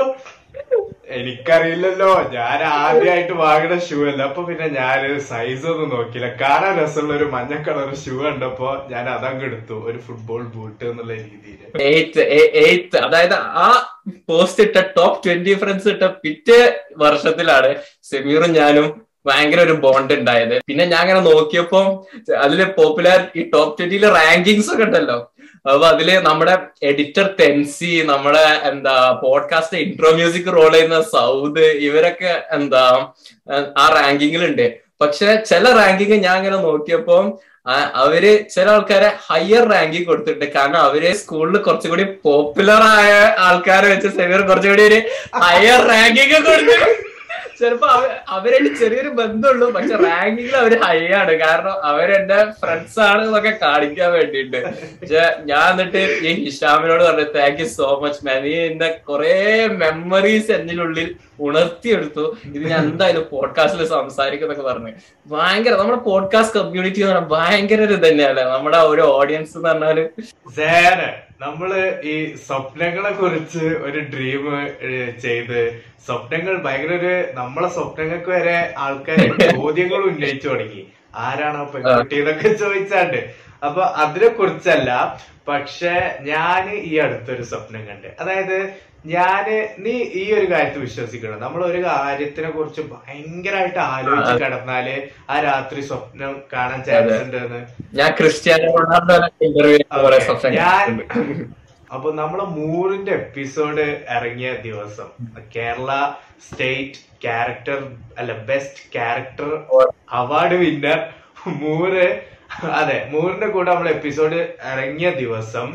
എനിക്കറിയില്ലല്ലോ. 1.23 2.09
ഞാൻ 2.35 2.59
ആദ്യമായിട്ട് 2.77 3.33
വാങ്ങുന്ന 3.41 3.75
ഷൂ 3.87 3.97
അല്ല. 4.09 4.21
അപ്പൊ 4.29 4.41
പിന്നെ 4.47 4.67
ഞാൻ 4.79 5.01
സൈസ് 5.29 5.65
ഒന്നും 5.73 5.89
നോക്കിയില്ല. 5.95 6.29
കാണാൻ 6.41 6.73
രസമുള്ള 6.81 7.13
ഒരു 7.19 7.27
മഞ്ഞ 7.35 7.53
കളർ 7.67 7.89
ഷൂ 8.03 8.15
കണ്ടപ്പോ 8.23 8.69
ഞാൻ 8.93 9.05
അതങ്ങ് 9.15 9.45
എടുത്തു. 9.49 9.75
ഒരു 9.89 9.99
ഫുട്ബോൾ 10.07 10.41
ബൂട്ട് 10.55 10.83
എന്നുള്ള 10.89 11.13
രീതിയിൽ. 11.13 11.59
എയ്ത്ത് 12.65 12.97
അതായത് 13.05 13.37
ആ 13.65 13.67
പോസ്റ്റ് 14.29 14.63
ഇട്ട 14.67 14.77
ടോപ്പ് 14.97 15.21
ട്വന്റി 15.25 15.53
ഫ്രണ്ട്സ് 15.61 15.89
ഇട്ട 15.95 16.03
പിറ്റേ 16.25 16.59
വർഷത്തിലാണ് 17.03 17.71
സെമീറും 18.11 18.53
ഞാനും 18.59 18.87
ഭയങ്കര 19.27 19.59
ഒരു 19.67 19.75
ബോണ്ട് 19.83 20.13
ഉണ്ടായത്. 20.19 20.55
പിന്നെ 20.69 20.85
ഞാൻ 20.93 21.01
അങ്ങനെ 21.03 21.21
നോക്കിയപ്പോ 21.29 21.81
അതിലെ 22.45 22.65
പോപ്പുലാരിറ്റി 22.79 23.43
ടോപ്പ് 23.53 23.77
ട്വന്റിയിലെ 23.77 24.09
റാങ്കിങ്സ് 24.17 24.71
ഒക്കെ 24.73 24.83
ഉണ്ടല്ലോ. 24.87 25.17
അപ്പൊ 25.65 25.85
അതിൽ 25.87 26.09
നമ്മുടെ 26.19 26.53
എഡിറ്റർ 26.83 27.25
തെൻസി 27.39 27.91
നമ്മുടെ 28.05 28.45
എന്താ 28.63 28.95
പോഡ്കാസ്റ്റ് 29.21 29.77
ഇൻട്രോ 29.77 30.09
മ്യൂസിക് 30.11 30.49
റോൾ 30.53 30.71
ചെയ്യുന്ന 30.71 30.97
സൗദ് 31.11 31.67
ഇവരൊക്കെ 31.81 32.33
എന്താ 32.51 32.83
ആ 33.77 33.85
റാങ്കിങ്ങിലുണ്ട് 33.95 34.65
പക്ഷെ 35.01 35.29
ചില 35.43 35.65
റാങ്കിങ് 35.71 36.17
ഞാൻ 36.23 36.35
ഇങ്ങനെ 36.37 36.59
നോക്കിയപ്പോ 36.65 37.17
അവർ 37.95 38.23
ചില 38.49 38.67
ആൾക്കാരെ 38.69 39.09
ഹയർ 39.27 39.63
റാങ്കിങ് 39.67 40.05
കൊടുത്തിട്ട് 40.05 40.45
കാരണം 40.55 40.79
അവർ 40.79 41.03
സ്കൂളിൽ 41.17 41.55
കുറച്ചും 41.59 41.91
കൂടി 41.91 42.05
പോപ്പുലർ 42.23 42.83
ആയ 42.91 43.11
ആൾക്കാരെ 43.39 43.87
വെച്ച് 43.87 44.11
സെമീർ 44.17 44.41
കുറച്ചുകൂടി 44.41 44.83
ഒരു 44.83 44.99
ഹയർ 45.43 45.81
റാങ്കിങ് 45.87 46.39
കൊടുത്തു 46.41 46.77
ചിലപ്പോ 47.59 47.87
അവ- 47.87 48.11
അവരായിട്ട് 48.27 48.75
ചെറിയൊരു 48.75 49.09
ബന്ധമുള്ളൂ 49.09 49.71
പക്ഷെ 49.71 49.95
റാങ്കിങ്ങിൽ 49.95 50.55
അവർ 50.55 50.81
ഹൈ 50.81 51.07
ആണ്. 51.07 51.31
കാരണം 51.31 51.83
അവരെന്റെ 51.83 52.51
ഫ്രണ്ട്സ് 52.51 52.99
ആണ് 52.99 53.25
എന്നൊക്കെ 53.25 53.57
കാണിക്കാൻ 53.61 54.11
വേണ്ടിയിട്ട്. 54.11 54.63
പക്ഷെ 55.01 55.35
ഞാൻ 55.45 55.71
എന്നിട്ട് 55.71 55.97
ഈ 55.97 56.45
ഹിഷാമിനോട് 56.45 57.03
പറഞ്ഞു 57.03 57.23
thank 57.23 57.59
you 57.59 57.65
so 57.65 58.01
much 58.03 58.25
man 58.25 58.45
ഈ 58.45 58.53
എന്റെ 58.53 58.89
കുറെ 59.09 59.67
മെമ്മറീസ് 59.67 60.51
എന്നിനുള്ളിൽ 60.51 61.15
ഉണർത്തിയെടുത്തു. 61.39 62.35
ഇത് 62.45 62.63
ഞാൻ 62.69 62.79
എന്തായാലും 62.79 63.25
പോഡ്കാസ്റ്റിൽ 63.31 63.85
സംസാരിക്കുന്നൊക്കെ 63.87 64.63
പറഞ്ഞു. 64.63 64.91
ഭയങ്കര 65.27 65.71
നമ്മുടെ 65.71 65.99
പോഡ്കാസ്റ്റ് 65.99 66.59
കമ്മ്യൂണിറ്റി 66.59 67.01
എന്ന് 67.01 67.13
പറഞ്ഞാൽ 67.13 67.29
ഭയങ്കര 67.29 67.81
ഒരു 67.81 67.93
തന്നെയല്ലേ 67.93 68.43
നമ്മുടെ 68.43 68.77
ഒരു 68.77 69.01
ഓഡിയൻസ് 69.01 69.57
എന്ന് 69.57 69.69
പറഞ്ഞാൽ 69.69 70.09
നമ്മൾ 71.41 71.99
ഈ 72.03 72.35
സ്വപ്നങ്ങളെ 72.35 73.11
കുറിച്ച് 73.11 73.59
ഒരു 73.59 73.99
ഡ്രീം 73.99 74.43
ചെയ്ത് 75.21 75.81
സ്വപ്നങ്ങൾ 76.07 76.61
ഭയങ്കര 76.63 76.93
ഒരു 76.93 77.33
നമ്മളെ 77.33 77.69
സ്വപ്നങ്ങൾക്ക് 77.69 78.29
വരെ 78.29 78.73
ആൾക്കാർ 78.77 79.17
ചോദ്യങ്ങൾ 79.55 80.01
ഉന്നയിച്ചു 80.03 80.47
തുടങ്ങി. 80.47 80.87
ആരാണ് 81.15 81.57
ആ 81.57 81.63
പെൺകുട്ടി 81.63 82.15
എന്നൊക്കെ 82.19 82.47
ചോദിച്ചാണ്ട്. 82.47 83.33
അപ്പൊ 83.65 83.81
അതിനെ 83.81 84.27
കുറിച്ചല്ല 84.27 85.19
പക്ഷെ 85.47 86.17
ഞാൻ 86.21 86.69
ഈ 86.73 86.97
അടുത്തൊരു 86.97 87.43
സ്വപ്നം 87.43 87.87
കണ്ട്. 87.87 88.07
അതായത് 88.19 88.73
ഞാൻ 89.05 89.45
നീ 89.79 89.93
ഈ 90.13 90.23
ഒരു 90.33 90.45
കാര്യത്തിൽ 90.51 90.81
വിശ്വസിക്കണം. 90.81 91.37
നമ്മൾ 91.39 91.61
ഒരു 91.65 91.79
കാര്യത്തിനെ 91.83 92.49
കുറിച്ച് 92.49 92.81
ഭയങ്കരമായിട്ട് 92.91 93.81
ആലോചിച്ച് 93.87 94.35
കിടന്നാൽ 94.43 94.87
ആ 95.29 95.37
രാത്രി 95.47 95.81
സ്വപ്നം 95.89 96.33
കാണാൻ 96.53 96.79
ചാൻസ് 96.87 97.17
ഉണ്ടെന്ന്. 97.23 97.59
ഞാൻ 97.99 98.11
ക്രിസ്ത്യാനോ 98.19 98.69
ഞാൻ. 100.57 100.87
അപ്പൊ 101.91 102.09
നമ്മളെ 102.13 102.45
മൂറിന്റെ 102.57 103.11
എപ്പിസോഡ് 103.21 103.83
ഇറങ്ങിയ 104.15 104.51
ദിവസം 104.63 105.09
കേരള 105.55 105.89
സ്റ്റേറ്റ് 106.45 107.01
ക്യാരക്ടർ 107.23 107.79
അല്ല 108.17 108.31
best 108.47 108.83
character 108.95 109.51
award 110.19 110.55
winner 110.63 110.99
Moor 111.59 112.05
അതെ 112.79 112.97
മൂറിന്റെ 113.11 113.47
കൂടെ 113.47 113.69
നമ്മൾ 113.71 113.89
എപ്പിസോഡ് 113.89 114.39
ഇറങ്ങിയ 114.71 115.09
ദിവസം 115.21 115.67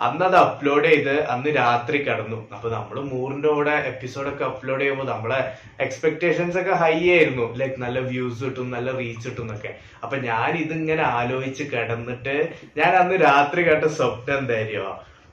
അന്ന് 0.00 0.24
അത് 0.24 0.36
അപ്ലോഡ് 0.36 0.84
ചെയ്ത് 0.84 1.14
അന്ന് 1.32 1.50
രാത്രി 1.56 1.98
കടന്നു. 2.08 2.38
അപ്പൊ 2.54 2.68
നമ്മൾ 2.70 2.96
മൂറിന്റെ 3.00 3.48
കൂടെ 3.48 3.74
എപ്പിസോഡൊക്കെ 3.90 4.44
അപ്ലോഡ് 4.44 4.80
ചെയ്യുമ്പോൾ 4.80 5.06
നമ്മളെ 5.06 5.40
എക്സ്പെക്ടേഷൻസ് 5.84 6.58
ഒക്കെ 6.58 6.74
ഹൈ 6.82 6.94
ആയിരുന്നു. 7.16 7.46
ലൈക്ക് 7.60 7.78
നല്ല 7.82 7.98
വ്യൂസ് 7.98 8.44
കിട്ടും 8.44 8.70
നല്ല 8.70 8.96
റീച്ച് 8.98 9.28
കിട്ടും 9.28 9.44
എന്നൊക്കെ. 9.44 9.72
അപ്പൊ 10.04 10.16
ഞാൻ 10.16 10.50
ഇതിങ്ങനെ 10.64 11.02
ആലോചിച്ച് 11.02 11.64
കിടന്നിട്ട് 11.72 12.36
ഞാൻ 12.76 12.92
അന്ന് 12.96 13.16
രാത്രി 13.28 13.62
കേട്ട 13.68 13.84
സ്വപ്നം 13.84 14.38
എന്തായിരിയോ 14.38 14.88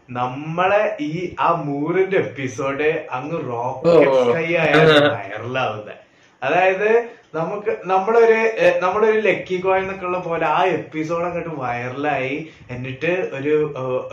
നമ്മളെ 0.09 0.83
ഈ 1.01 1.35
ആ 1.39 1.49
മൂറിന്റെ 1.67 2.17
എപ്പിസോഡ് 2.17 2.89
അങ്ങ് 3.17 3.37
റോക്കറ്റ് 3.51 4.07
ഹൈ 4.07 4.23
സ്കൈ 4.29 4.49
ആയാണ് 4.63 4.95
വൈറലാവുന്നത് 5.15 5.93
അതായത് 6.41 6.89
നമുക്ക് 7.33 7.77
നമ്മളൊരു 7.85 8.39
നമ്മളൊരു 8.79 9.19
ലക്കി 9.19 9.55
കോയിൻ 9.57 9.83
എന്നൊക്കെ 9.83 10.05
ഉള്ള 10.05 10.17
പോലെ 10.19 10.45
ആ 10.45 10.63
എപ്പിസോഡ് 10.63 11.25
അങ്ങോട്ട് 11.25 11.49
വൈറലായി 11.61 12.35
എന്നിട്ട് 12.71 13.11
ഒരു 13.33 13.53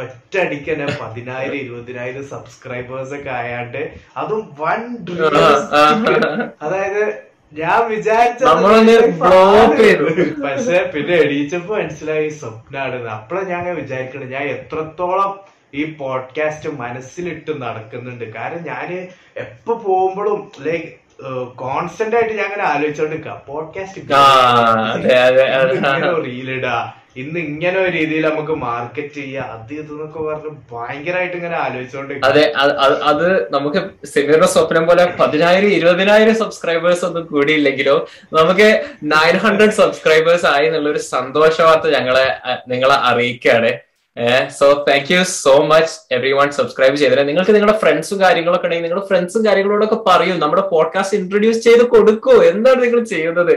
ഒറ്റ 0.02 0.38
അടിക്ക് 0.38 0.72
തന്നെ 0.72 0.86
പതിനായിരം 1.02 1.54
ഇരുപതിനായിരം 1.54 2.24
സബ്സ്ക്രൈബേഴ്സ് 2.24 3.14
ഒക്കെ 3.14 3.30
ആയാണ്ട് 3.30 3.82
അതും 4.16 4.40
വൺ 4.58 4.80
അതായത് 6.62 7.04
ഞാൻ 7.52 7.78
വിചാരിച്ച. 7.88 8.42
പക്ഷെ 10.44 10.78
പിന്നെ 10.94 11.14
എണീച്ചപ്പോ 11.14 11.72
മനസ്സിലായി 11.76 12.28
സ്വപ്നാണ് 12.28 13.08
അപ്പഴാ 13.08 13.42
ഞാൻ 13.42 13.58
അങ്ങനെ 13.58 13.76
വിചാരിക്കണത്. 13.80 14.32
ഞാൻ 14.32 14.42
എത്രത്തോളം 14.42 15.32
ഈ 15.74 15.84
പോഡ്കാസ്റ്റ് 15.98 16.68
മനസ്സിലിട്ട് 16.78 17.52
നടക്കുന്നുണ്ട്. 17.62 18.24
കാരണം 18.34 18.62
ഞാൻ 18.62 18.88
എപ്പോ 19.36 19.72
പോകുമ്പോഴും 19.86 20.40
ലൈക്ക് 20.60 20.88
കോൺസ്റ്റന്റ് 21.56 22.16
ആയിട്ട് 22.16 22.34
ഞാൻ 22.34 22.44
അങ്ങനെ 22.44 22.64
ആലോചിച്ചോണ്ടിരിക്കാം. 22.64 23.42
പോഡ്കാസ്റ്റ് 23.46 24.14
ആ, 24.14 24.24
അതെ, 24.92 25.18
അതെ, 25.18 25.42
അതെ. 25.42 26.10
റീലിടാ 26.24 26.92
ഇന്ന് 27.16 27.40
ഇങ്ങനെ 27.40 27.80
ഒരു 27.80 27.90
രീതിയിൽ 27.90 28.28
നമുക്ക് 28.28 28.52
മാർക്കറ്റ് 28.52 29.14
ചെയ്യാ. 29.14 29.42
അത് 29.42 29.74
ഇതെന്നൊക്കെ 29.74 30.18
പറഞ്ഞ് 30.18 30.50
ഭയങ്കരമായിട്ട് 30.72 31.36
ഇങ്ങനെ 31.36 31.56
ആലോചിച്ചോണ്ട് 31.56 32.14
അതെ 32.26 32.52
അത് 33.02 33.52
നമുക്ക് 33.52 34.06
സെമീറിന്റെ 34.06 34.46
സ്വപ്നം 34.46 34.86
പോലെ 34.86 35.06
പതിനായിരം 35.20 35.68
ഇരുപതിനായിരം 35.68 36.34
സബ്സ്ക്രൈബേഴ്സ് 36.34 37.04
ഒന്നും 37.04 37.26
കൂടിയില്ലെങ്കിലോ 37.26 38.06
നമുക്ക് 38.32 38.82
നയൻ 39.02 39.36
ഹൺഡ്രഡ് 39.36 39.70
സബ്സ്ക്രൈബേഴ്സ് 39.70 40.46
ആയി 40.46 40.66
എന്നുള്ളൊരു 40.66 40.98
സന്തോഷ 40.98 41.60
വാർത്ത 41.60 41.98
ഞങ്ങളെ 41.98 42.26
നിങ്ങളെ 42.68 42.94
അറിയിക്കുകയാണ്. 42.94 43.89
So 44.58 44.84
thank 44.88 45.12
you 45.12 45.22
so 45.22 45.52
much 45.70 46.14
everyone 46.32 46.50
subscribe 46.50 46.96
ചെയ്തത് 46.96 47.28
നിങ്ങൾക്ക് 47.28 47.54
നിങ്ങളുടെ 47.54 47.78
ഫ്രണ്ട്സും 47.78 48.20
കാര്യങ്ങളൊക്കെ 48.20 48.66
ഉണ്ടെങ്കിൽ 48.66 48.86
നിങ്ങളുടെ 48.86 49.06
ഫ്രണ്ട്സും 49.08 49.46
കാര്യങ്ങളോടൊക്കെ 49.46 49.98
പറയൂ. 50.08 50.34
നമ്മുടെ 50.34 50.62
പോഡ്കാസ്റ്റ് 50.62 51.18
ഇൻട്രൊഡ്യൂസ് 51.18 51.58
ചെയ്ത് 51.58 51.82
കൊടുക്കൂ. 51.82 52.32
എന്താണ് 52.42 52.82
നിങ്ങൾ 52.82 53.04
ചെയ്യുന്നത്? 53.04 53.54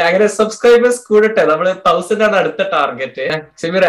അങ്ങനെ 0.00 0.26
സബ്സ്ക്രൈബേഴ്സ് 0.26 1.00
കൂടട്ടെ. 1.08 1.44
നമ്മൾ 1.44 1.72
തൗസൻഡ് 1.72 2.22
ആണ് 2.22 2.36
അടുത്ത 2.36 2.62
ടാർഗറ്റ് 2.72 3.42
സിമിറ 3.58 3.84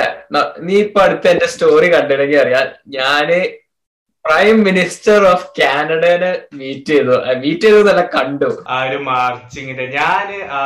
നീ 0.59 0.75
ഇപ്പൊ 0.81 1.01
അടുത്ത 1.01 1.27
എന്റെ 1.27 1.47
സ്റ്റോറി 1.47 1.93
കണ്ടിട്ടുണ്ടെങ്കിൽ 1.93 2.41
അറിയാം. 2.41 2.67
ഞാൻ 2.87 3.29
പ്രൈം 4.25 4.63
മിനിസ്റ്റർ 4.63 5.25
ഓഫ് 5.27 5.47
കാനഡനെ 5.59 6.31
മീറ്റ് 6.53 6.89
ചെയ്തു. 6.89 7.15
മീറ്റ് 7.35 7.61
ചെയ്തു 7.61 7.83
കണ്ടു. 8.17 8.65
ആ 8.67 8.83
ഒരു 8.83 8.97
മാർച്ചിങ്ങിന്റെ 8.97 9.85
ഞാൻ 9.85 10.27
ആ 10.51 10.61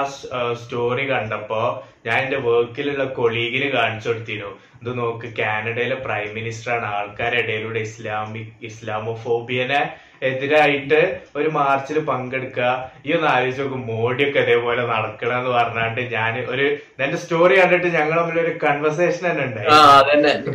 സ്റ്റോറി 0.63 1.05
കണ്ടപ്പോ 1.09 1.61
ഞാൻ 2.05 2.17
എന്റെ 2.25 2.39
വർക്കിലുള്ള 2.45 3.03
കൊളീഗിന് 3.17 3.67
കാണിച്ചു 3.77 4.09
കൊടുത്തിരുന്നു. 4.09 4.51
ഇത് 4.81 4.91
നോക്ക് 4.99 5.27
കാനഡയിലെ 5.39 5.97
പ്രൈം 6.05 6.29
മിനിസ്റ്റർ 6.37 6.71
ആണ്. 6.75 6.87
ആൾക്കാരുടെ 6.97 7.41
ഇടയിലൂടെ 7.43 7.81
ഇസ്ലാമിക് 7.87 8.53
ഇസ്ലാമോഫോബിയനെ 8.69 9.81
എതിരായിട്ട് 10.29 10.99
ഒരു 11.37 11.49
മാർച്ചിൽ 11.57 11.97
പങ്കെടുക്കുക. 12.09 12.67
ഈ 13.07 13.13
ഒന്ന് 13.17 13.27
ആലോചിച്ച് 13.33 13.61
നോക്കും 13.61 13.81
മോഡിയൊക്കെ 13.91 14.39
ഇതേപോലെ 14.45 14.83
നടക്കണം 14.91 15.37
എന്ന് 15.39 15.51
പറഞ്ഞാണ്ട് 15.57 16.01
ഞാൻ 16.15 16.33
ഒരു 16.53 16.65
എന്റെ 17.03 17.17
സ്റ്റോറി 17.23 17.55
കണ്ടിട്ട് 17.59 17.89
ഞങ്ങൾ 17.97 18.17
തമ്മിൽ 18.19 18.37
ഒരു 18.45 18.53
കൺവെർസേഷൻ 18.65 19.23
തന്നെ 19.29 19.43
ഉണ്ടായി. 19.47 19.69
ആ 19.77 19.79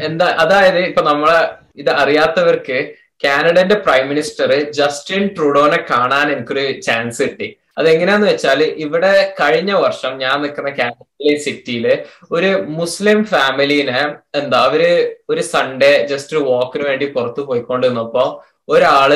എന്താ 0.09 0.29
അതായത് 0.45 0.81
ഇപ്പൊ 0.91 1.05
നമ്മളെ 1.11 1.41
ഇത് 1.83 1.93
അറിയാത്തവർക്ക് 2.03 2.79
കാനഡന്റെ 3.25 3.77
പ്രൈം 3.85 4.05
മിനിസ്റ്റർ 4.13 4.51
ജസ്റ്റിൻ 4.79 5.23
ട്രൂഡോനെ 5.37 5.79
കാണാൻ 5.91 6.27
എനിക്കൊരു 6.35 6.67
ചാൻസ് 6.87 7.23
കിട്ടി. 7.23 7.49
അതെങ്ങനെയാന്ന് 7.77 8.27
വെച്ചാൽ 8.27 8.63
ഇവിടെ 8.77 9.11
കഴിഞ്ഞ 9.41 9.73
വർഷം 9.73 10.19
ഞാൻ 10.19 10.43
നിൽക്കുന്ന 10.43 10.71
കാനഡയിലെ 10.71 11.39
സിറ്റിയിൽ 11.39 11.87
ഒരു 12.33 12.51
മുസ്ലിം 12.69 13.25
ഫാമിലിനെ 13.25 14.01
എന്താ 14.35 14.59
അവർ 14.59 14.83
ഒരു 15.31 15.41
സൺഡേ 15.53 16.07
ജസ്റ്റ് 16.07 16.37
ഒരു 16.37 16.45
വാക്കിന് 16.45 16.85
വേണ്ടി 16.85 17.07
പുറത്തു 17.07 17.41
പോയിക്കൊണ്ടിരുന്നപ്പോ 17.41 18.25
ഒരാൾ 18.69 19.13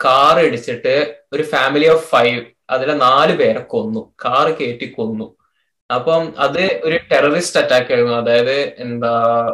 കാർ 0.00 0.38
ഇടിച്ചിട്ട് 0.40 0.94
ഒരു 1.32 1.42
ഫാമിലി 1.42 1.88
ഓഫ് 1.88 2.06
ഫൈവ് 2.10 2.40
അതിലെ 2.70 2.94
നാല് 2.94 3.32
പേരെ 3.38 3.60
കൊന്നു. 3.64 4.14
കാറ് 4.24 4.56
കയറ്റി 4.58 4.86
കൊന്നു. 4.90 5.26
അപ്പം 5.90 6.22
അത് 6.44 6.62
ഒരു 6.86 6.96
ടെററിസ്റ്റ് 7.10 7.58
അറ്റാക്ക് 7.60 7.90
ആയിരുന്നു. 7.94 8.14
അതായത് 8.22 8.56
എന്താ 8.84 9.10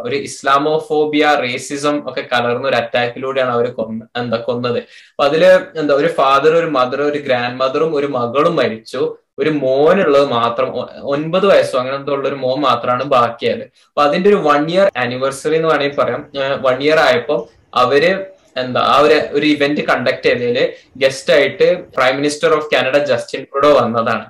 ഒരു 0.06 0.16
ഇസ്ലാമോഫോബിയ 0.28 1.24
റേസിസം 1.44 1.96
ഒക്കെ 2.10 2.22
കലർന്ന 2.32 2.68
ഒരു 2.70 2.78
അറ്റാക്കിലൂടെയാണ് 2.82 3.52
അവർ 3.56 3.66
കൊന്ന 3.78 4.06
എന്താ 4.20 4.38
കൊന്നത്. 4.48 4.78
അപ്പൊ 5.12 5.24
അതിൽ 5.28 5.42
എന്താ 5.82 5.94
ഒരു 6.02 6.10
ഫാദർ 6.18 6.52
ഒരു 6.60 6.68
മദർ 6.78 7.00
ഒരു 7.10 7.20
ഗ്രാൻഡ് 7.26 7.58
മദറും 7.62 7.90
ഒരു 8.00 8.10
മകളും 8.18 8.54
മരിച്ചു. 8.60 9.02
ഒരു 9.40 9.50
മോനുള്ളത് 9.64 10.26
മാത്രം 10.38 10.68
ഒൻപത് 11.14 11.46
വയസ്സോ 11.50 11.76
അങ്ങനത്തെ 11.82 12.12
ഉള്ള 12.16 12.26
ഒരു 12.30 12.38
മോൻ 12.44 12.58
മാത്രമാണ് 12.68 13.04
ബാക്കിയായത്. 13.14 13.64
അപ്പൊ 13.90 14.02
അതിന്റെ 14.08 14.28
ഒരു 14.32 14.38
വൺ 14.48 14.64
ഇയർ 14.72 14.88
ആനിവേഴ്സറി 15.02 15.56
എന്ന് 15.60 15.68
വേണമെങ്കിൽ 15.72 15.96
പറയാം. 16.00 16.22
വൺ 16.66 16.76
ഇയർ 16.86 16.98
ആയപ്പോ 17.06 17.36
അവർ 17.82 18.04
എന്താ 18.62 18.80
ആ 18.92 18.96
ഒരു 19.06 19.16
ഒരു 19.36 19.46
ഇവന്റ് 19.54 19.82
കണ്ടക്ട് 19.90 20.26
ചെയ്തതിൽ 20.28 20.58
ഗസ്റ്റ് 21.02 21.32
ആയിട്ട് 21.36 21.66
prime 21.96 22.14
minister 22.20 22.52
of 22.58 22.68
Canada 22.74 22.96
Justin 23.10 23.42
Trudeau 23.50 23.70
വന്നതാണ്. 23.80 24.26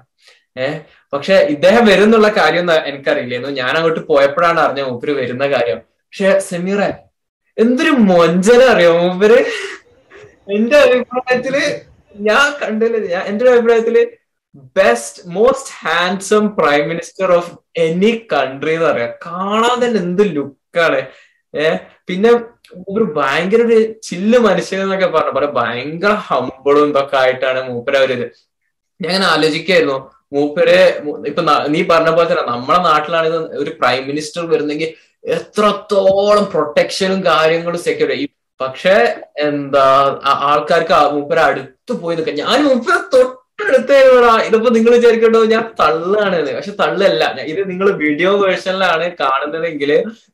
ഏഹ് 0.64 0.78
പക്ഷെ 1.12 1.34
ഇദ്ദേഹം 1.34 1.84
വരും 1.86 2.02
എന്നുള്ള 2.02 2.28
കാര്യം 2.28 2.72
എനിക്കറിയില്ലായിരുന്നു 2.86 3.52
ഞാൻ 3.52 3.76
അങ്ങോട്ട് 3.76 4.00
പോയപ്പോഴാണ് 4.00 4.60
അറിഞ്ഞ 4.60 4.82
മൂപ്പര് 4.82 5.12
വരുന്ന 5.12 5.48
കാര്യം. 5.48 5.78
പക്ഷെ 5.78 6.38
സെമീറ 6.38 6.80
എന്തൊരു 7.58 7.90
മൊഞ്ചന 7.90 8.62
അറിയോ 8.62 8.92
മൂപ്പര്? 8.98 9.38
എന്റെ 10.56 10.76
അഭിപ്രായത്തിൽ 10.76 11.56
ഞാൻ 12.16 12.46
കണ്ടില്ല. 12.62 12.96
ഞാൻ 13.12 13.22
എന്റെ 13.22 13.44
ഒരു 13.44 13.52
അഭിപ്രായത്തിൽ 13.54 13.96
best 14.54 15.22
most 15.26 15.74
handsome 15.80 16.56
prime 16.56 16.88
minister 16.88 17.32
of 17.32 17.50
any 17.76 18.26
country 18.32 18.72
എന്ന് 18.74 18.86
പറയാം. 18.86 19.10
കാണാൻ 19.26 19.84
തന്നെ 19.84 20.00
എന്ത് 20.00 20.36
ലുക്കാണ് 20.36 21.00
ഏഹ് 21.54 21.78
പിന്നെ 22.06 22.30
മൂപ്പര് 22.76 23.04
ഭയങ്കര 23.04 23.62
ഒരു 23.62 23.94
ചില്ല് 24.02 24.38
മനുഷ്യൻ 24.38 24.82
എന്നൊക്കെ 24.82 25.06
പറഞ്ഞു. 25.06 25.30
പറയാം 25.30 25.54
ഭയങ്കര 25.54 26.08
ഹമ്പിളും 26.08 26.88
ഇതൊക്കെ 26.88 27.16
ആയിട്ടാണ് 27.16 27.60
മൂപ്പര് 27.70 27.96
അവരിത് 27.96 28.26
ഞാൻ 29.00 29.22
ആലോചിക്കായിരുന്നു. 29.22 30.19
മൂപ്പര് 30.32 30.78
ഇപ്പൊ 31.30 31.42
നീ 31.74 31.80
പറഞ്ഞ 31.92 32.10
പോലെ 32.16 32.28
തന്നെ 32.30 32.44
നമ്മുടെ 32.50 32.80
നാട്ടിലാണ് 32.88 33.28
ഇത് 33.30 33.38
ഒരു 33.62 33.70
പ്രൈം 33.80 34.02
മിനിസ്റ്റർ 34.10 34.42
വരുന്നെങ്കിൽ 34.52 34.90
എത്രത്തോളം 35.24 36.44
പ്രൊട്ടക്ഷനും 36.52 37.20
കാര്യങ്ങളും 37.30 37.80
സെക്യൂർ 37.86 38.12
പക്ഷെ 38.60 38.94
എന്താ 39.46 39.84
ആൾക്കാർക്ക് 40.48 40.96
മൂപ്പര 41.14 41.38
അടുത്ത് 41.50 41.92
പോയി 42.00 42.16
നിൽക്കാം 42.16 42.40
ഞാൻ 42.42 42.58
മൂപ്പര 42.66 42.96
തൊട്ടടുത്തേടാ 43.14 44.32
ഇതിപ്പോ 44.46 44.70
നിങ്ങൾ 44.76 44.92
വിചാരിക്കട്ടോ 44.96 45.40
ഞാൻ 45.54 45.64
തള്ളാണ് 45.80 46.38
പക്ഷെ 46.56 46.74
തള്ളല്ല. 46.82 47.22
ഇത് 47.52 47.60
നിങ്ങൾ 47.70 47.88
വീഡിയോ 48.04 48.30
വേർഷനിലാണ് 48.42 49.06
കാണുന്നതെങ്കിൽ 49.22 49.90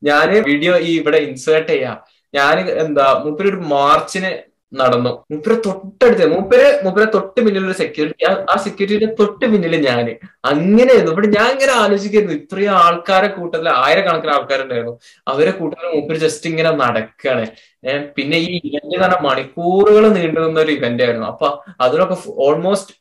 ഞാൻ 0.08 0.28
വീഡിയോ 0.48 0.74
ഈ 0.88 0.90
ഇവിടെ 1.00 1.20
ഇൻസേർട്ട് 1.28 1.70
ചെയ്യാം. 1.72 1.96
ഞാൻ 2.34 2.54
എന്താ 2.84 3.06
മൂപ്പര് 3.24 3.48
ഒരു 3.52 3.60
മാർച്ചിന് 3.74 4.30
നടന്നു. 4.80 5.12
മൂപ്പരെ 5.30 5.54
തൊട്ടടുത്ത് 5.66 6.26
മൂപ്പര് 6.26 6.66
മൂപ്പരെ 6.84 7.06
തൊട്ട് 7.06 7.40
പിന്നിലൊരു 7.40 7.72
സെക്യൂരിറ്റി 7.72 8.24
ആ 8.52 8.56
സെക്യൂരിറ്റിയുടെ 8.56 9.08
തൊട്ട് 9.20 9.44
പിന്നിൽ 9.52 9.74
ഞാൻ 9.86 9.98
അങ്ങനെയായിരുന്നു. 10.44 11.12
ഇവിടെ 11.12 11.28
ഞാൻ 11.36 11.48
ഇങ്ങനെ 11.50 11.72
ആലോചിക്കായിരുന്നു 11.82 12.34
ഇത്രയും 12.34 12.74
ആൾക്കാരെ 12.82 13.28
കൂട്ടത്തിൽ 13.28 13.68
ആയിരക്കണക്കിന് 13.84 14.32
ആൾക്കാരുണ്ടായിരുന്നു. 14.32 14.94
അവരെ 15.26 15.50
കൂട്ടത്തിൽ 15.50 15.88
മൂപ്പര് 15.94 16.18
ജസ്റ്റ് 16.18 16.50
ഇങ്ങനെ 16.50 16.70
നടക്കാണ്. 16.82 17.46
ഏഹ് 17.84 18.04
പിന്നെ 18.16 18.38
ഈ 18.38 18.60
ഇവന്റ് 18.64 19.04
തന്നെ 19.04 19.18
മണിക്കൂറുകൾ 19.22 20.06
നീണ്ടു 20.12 20.40
നിന്ന 20.40 20.60
ഒരു 20.60 20.72
ഇവന്റ് 20.72 21.02
ആയിരുന്നു. 21.02 21.26
അപ്പൊ 21.26 21.48
അതിനൊക്കെ 21.80 22.16
ഓൾമോസ്റ്റ് 22.46 22.94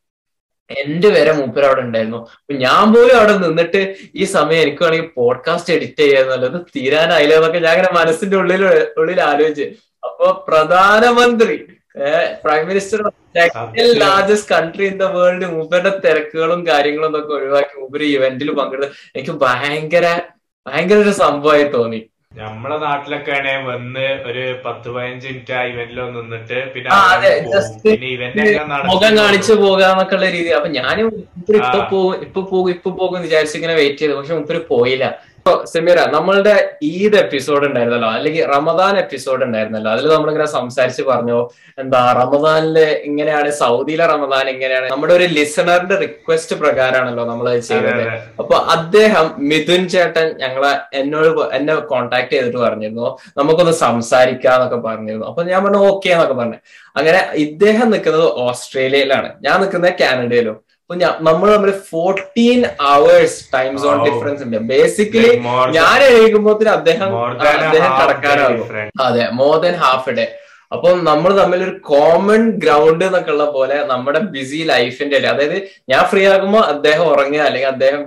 എന്റെ 0.70 1.10
വരെ 1.10 1.32
മൂപ്പര് 1.32 1.65
അവിടെ 1.65 1.82
ഉണ്ടായിരുന്നു. 1.82 2.17
അപ്പൊ 2.38 2.53
ഞാൻ 2.58 2.94
പോലും 2.94 3.15
അവിടെ 3.17 3.34
നിന്നിട്ട് 3.38 3.82
ഈ 4.15 4.24
സമയം 4.24 4.62
എനിക്ക് 4.62 4.84
വേണമെങ്കിൽ 4.84 5.12
പോഡ്കാസ്റ്റ് 5.15 5.74
എഡിറ്റ് 5.74 6.03
ചെയ്യാന്നുള്ളത് 6.03 6.62
തീരാനായില്ല 6.75 7.34
എന്നൊക്കെ 7.34 7.60
ഞാൻ 7.60 7.74
ഇങ്ങനെ 7.74 7.91
മനസ്സിന്റെ 8.00 8.38
ഉള്ളിൽ 8.38 8.63
ഉള്ളിൽ 8.98 9.22
ആലോചിച്ച്. 9.22 9.65
അപ്പൊ 10.07 10.27
പ്രധാനമന്ത്രി 10.47 11.57
prime 12.43 12.63
minister 12.69 13.01
second 13.38 14.00
largest 14.01 14.51
country 14.53 14.85
in 14.91 14.95
the 15.01 15.05
world 15.15 15.47
മൂപ്പരുടെ 15.53 15.91
തിരക്കുകളും 16.05 16.62
കാര്യങ്ങളും 16.71 17.13
ഒക്കെ 17.19 17.33
ഒഴിവാക്കി 17.38 17.75
മൂപ്പര് 17.81 18.07
ഇവന്റിൽ 18.15 18.50
പങ്കെടുത്ത്. 18.59 18.89
എനിക്ക് 19.15 19.35
ഭയങ്കര 19.45 20.05
ഭയങ്കര 20.65 20.97
ഒരു 21.05 21.13
സംഭവമായി 21.24 21.65
തോന്നി. 21.75 22.01
നമ്മളെ 22.39 22.77
നാട്ടിലൊക്കെ 22.83 23.31
ആണെങ്കിൽ 23.35 23.67
വന്ന് 23.71 24.05
ഒരു 24.29 24.43
പത്ത് 24.65 24.88
പതിനഞ്ച് 24.95 25.27
മിനിറ്റ് 25.27 25.53
ആ 25.57 25.62
ഇവന്റിൽ 25.71 26.00
നിന്നിട്ട് 26.15 26.57
പിന്നെ 26.74 26.89
മുഖം 28.91 29.13
കാണിച്ചു 29.19 29.53
പോകാന്നൊക്കെ 29.62 30.15
ഉള്ള 30.17 30.29
രീതി. 30.35 30.50
അപ്പൊ 30.57 30.71
ഞാനും 30.79 31.07
ഇപ്പൊ 31.59 31.79
പോകും 31.93 32.15
ഇപ്പൊ 32.25 32.41
പോകും 32.51 32.69
ഇപ്പൊ 32.75 32.91
പോകും 33.00 33.19
വിചാരിച്ചിങ്ങനെ 33.27 33.75
വിചാരിച്ച് 33.75 33.81
വെയിറ്റ് 33.81 34.01
ചെയ്തു. 34.03 34.17
പക്ഷെ 34.19 34.35
മുപ്പര് 34.39 34.62
പോയില്ല. 34.74 35.07
സെമീറ 35.48 36.00
നമ്മളുടെ 36.06 36.78
ഈദ് 36.82 37.16
എപ്പിസോഡ് 37.16 37.68
ഉണ്ടായിരുന്നല്ലോ 37.68 38.10
അല്ലെങ്കിൽ 38.10 38.46
റമദാൻ 38.46 38.98
എപ്പിസോഡ് 38.98 39.44
ഉണ്ടായിരുന്നല്ലോ 39.44 39.92
അതിൽ 39.92 40.08
നമ്മളിങ്ങനെ 40.08 40.46
സംസാരിച്ച് 40.46 41.04
പറഞ്ഞു 41.04 41.50
എന്താ 41.80 42.14
റമദാനിൽ 42.22 42.80
ഇങ്ങനെയാണ് 42.80 43.50
സൗദിയിലെ 43.52 44.06
റമദാൻ 44.06 44.50
ഇങ്ങനെയാണ്. 44.50 44.90
നമ്മുടെ 44.90 45.14
ഒരു 45.14 45.24
ലിസണറിന്റെ 45.24 45.96
റിക്വസ്റ്റ് 45.96 46.56
പ്രകാരമാണല്ലോ 46.56 47.25
നമ്മൾ 47.25 47.60
ചെയ്തത്. 47.60 48.04
അപ്പൊ 48.40 48.56
അദ്ദേഹം 48.56 49.36
മിഥുൻ 49.38 49.88
ചേട്ടൻ 49.88 50.38
ഞങ്ങളെ 50.38 50.74
എന്നോട് 50.94 51.56
എന്നെ 51.56 51.75
കോണ്ടാക്ട് 51.75 52.32
ചെയ്തിട്ട് 52.32 52.58
പറഞ്ഞിരുന്നു. 52.58 53.18
നമുക്കൊന്ന് 53.38 53.72
സംസാരിക്കാന്നൊക്കെ 53.72 54.75
പറഞ്ഞിരുന്നു. 54.75 55.25
അപ്പൊ 55.25 55.44
ഞാൻ 55.44 55.64
പറഞ്ഞു 55.64 55.78
ഓക്കെ 55.78 56.10
എന്നൊക്കെ 56.10 56.34
പറഞ്ഞു. 56.34 56.60
അങ്ങനെ 56.98 57.32
ഇദ്ദേഹം 57.36 57.90
നിൽക്കുന്നത് 57.90 58.28
ഓസ്ട്രേലിയയിലാണ്. 58.34 59.32
ഞാൻ 59.42 59.62
നിൽക്കുന്നത് 59.62 59.94
കാനഡയിലും. 60.02 60.58
അപ്പൊ 60.86 60.96
ഞാൻ 60.98 61.13
നമ്മൾ 61.25 61.48
തമ്മിൽ 61.51 61.70
fourteen 61.88 62.60
hours 62.89 63.38
time 63.54 63.72
zone. 63.84 63.96
Difference 64.08 64.44
ഉണ്ട്. 64.46 64.58
ബേസിക്കലി 64.70 65.32
ഞാൻ 65.77 66.00
എഴുതുമ്പോത്തിന് 66.12 66.72
അദ്ദേഹം 66.75 67.10
അദ്ദേഹം 67.68 67.92
കടക്കാനാകും 68.01 68.60
അതെ 69.06 69.24
more 69.39 69.56
than 69.63 69.77
half 69.82 70.10
a 70.10 70.18
day 70.20 70.25
അപ്പം 70.72 70.96
നമ്മൾ 71.08 71.32
തമ്മിൽ 71.39 71.60
ഒരു 71.63 71.74
കോമൺ 71.89 72.44
ഗ്രൗണ്ട് 72.62 73.04
എന്നൊക്കെ 73.08 73.32
ഉള്ള 73.34 73.46
പോലെ 73.51 73.75
നമ്മുടെ 73.89 74.20
ബിസി 74.32 74.60
ലൈഫിന്റെ 74.70 75.15
ഇടയിൽ 75.20 75.32
അതായത് 75.34 75.58
ഞാൻ 75.92 76.01
ഫ്രീ 76.12 76.22
ആകുമ്പോൾ 76.30 76.63
അദ്ദേഹം 76.72 77.06
ഉറങ്ങുക 77.12 77.42
അല്ലെങ്കിൽ 77.48 77.70
അദ്ദേഹം 77.74 78.01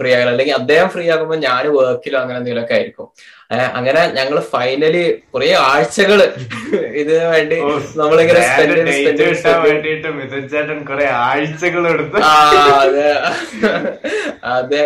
ഫ്രീ 0.00 0.10
ആകുക 0.14 0.26
അല്ലെങ്കിൽ 0.26 0.56
അദ്ദേഹം 0.58 0.88
ഫ്രീ 0.94 1.04
ആകുമ്പോൾ 1.14 1.38
ഞാൻ 1.46 1.62
വർക്കിലോ 1.78 2.18
അങ്ങനെ 2.22 2.38
എന്തെങ്കിലുമൊക്കെ 2.40 2.76
ആയിരിക്കും. 2.78 3.06
അങ്ങനെ 3.78 4.02
ഞങ്ങൾ 4.16 4.36
ഫൈനലി 4.52 5.02
കുറെ 5.34 5.48
ആഴ്ചകൾ 5.68 6.20
ഇതിനു 7.00 7.24
വേണ്ടി 7.32 7.56
നമ്മളിങ്ങനെ 8.00 8.40
ചെയ്ത് 9.86 10.08
മിഥുൻ 10.18 10.44
ചേട്ടൻ 10.52 10.78
കുറെ 10.90 11.06
ആഴ്ചകൾ 11.26 11.82
എടുത്തു. 11.92 12.18
അതെ. 12.82 13.08
അതെ. 14.54 14.82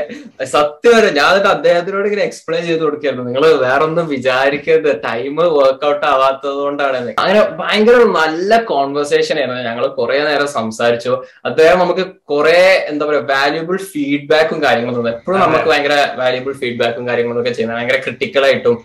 സത്യം 0.54 0.92
വരെ 0.96 1.11
ഞാൻ 1.18 1.46
അദ്ദേഹത്തിനോട് 1.54 2.06
ഇങ്ങനെ 2.08 2.25
എക്സ്പ്ലെയിൻ 2.28 2.64
ചെയ്ത് 2.68 2.82
കൊടുക്കായിരുന്നു. 2.85 3.26
നിങ്ങൾ 3.28 3.44
വേറൊന്നും 3.64 4.06
വിചാരിക്കരുത്. 4.14 4.90
ടൈം 5.06 5.37
വർക്ക്ഔട്ട് 5.58 6.06
ആവാത്തത് 6.12 6.58
കൊണ്ടാണ് 6.64 6.99
അങ്ങനെ 7.23 7.42
ഭയങ്കര 7.61 7.96
നല്ല 8.20 8.50
കോൺവെർസേഷൻ 8.73 9.37
ആയിരുന്നു. 9.40 9.62
ഞങ്ങൾ 9.68 9.87
കുറെ 9.99 10.18
നേരം 10.28 10.49
സംസാരിച്ചു. 10.58 11.12
അദ്ദേഹം 11.50 11.78
നമുക്ക് 11.85 12.04
കുറെ 12.32 12.58
എന്താ 12.90 13.04
പറയാ 13.08 13.25
വാല്യുബിൾ 13.32 13.76
ഫീഡ്ബാക്കും 13.92 14.58
കാര്യങ്ങളും 14.66 15.08
എപ്പോഴും 15.14 15.40
നമുക്ക് 15.44 15.68
ഭയങ്കര 15.73 15.94
വാല്യുബിൾ 16.20 16.54
ഫീഡ്ബാക്കും 16.62 17.04
കാര്യങ്ങളും 17.11 17.40
ഒക്കെ 17.42 17.52
ചെയ്യുന്നത്. 17.52 17.78
ഭയങ്കര 17.78 17.99
ക്രിട്ടിക്കൽ 18.06 18.44
ആയിട്ടും 18.57 18.77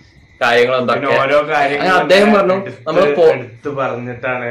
കാര്യങ്ങളും 0.42 0.86
പിന്നെ 0.86 0.94
എന്തൊക്കെ 0.96 1.20
ഓരോ 1.24 1.40
കാര്യങ്ങൾ 1.50 1.90
അദ്ദേഹം 1.96 2.30
പറഞ്ഞു, 2.34 2.56
നമ്മൾ 2.88 3.04
എടുത്ത് 3.34 3.70
പറഞ്ഞിട്ടാണ് 3.82 4.50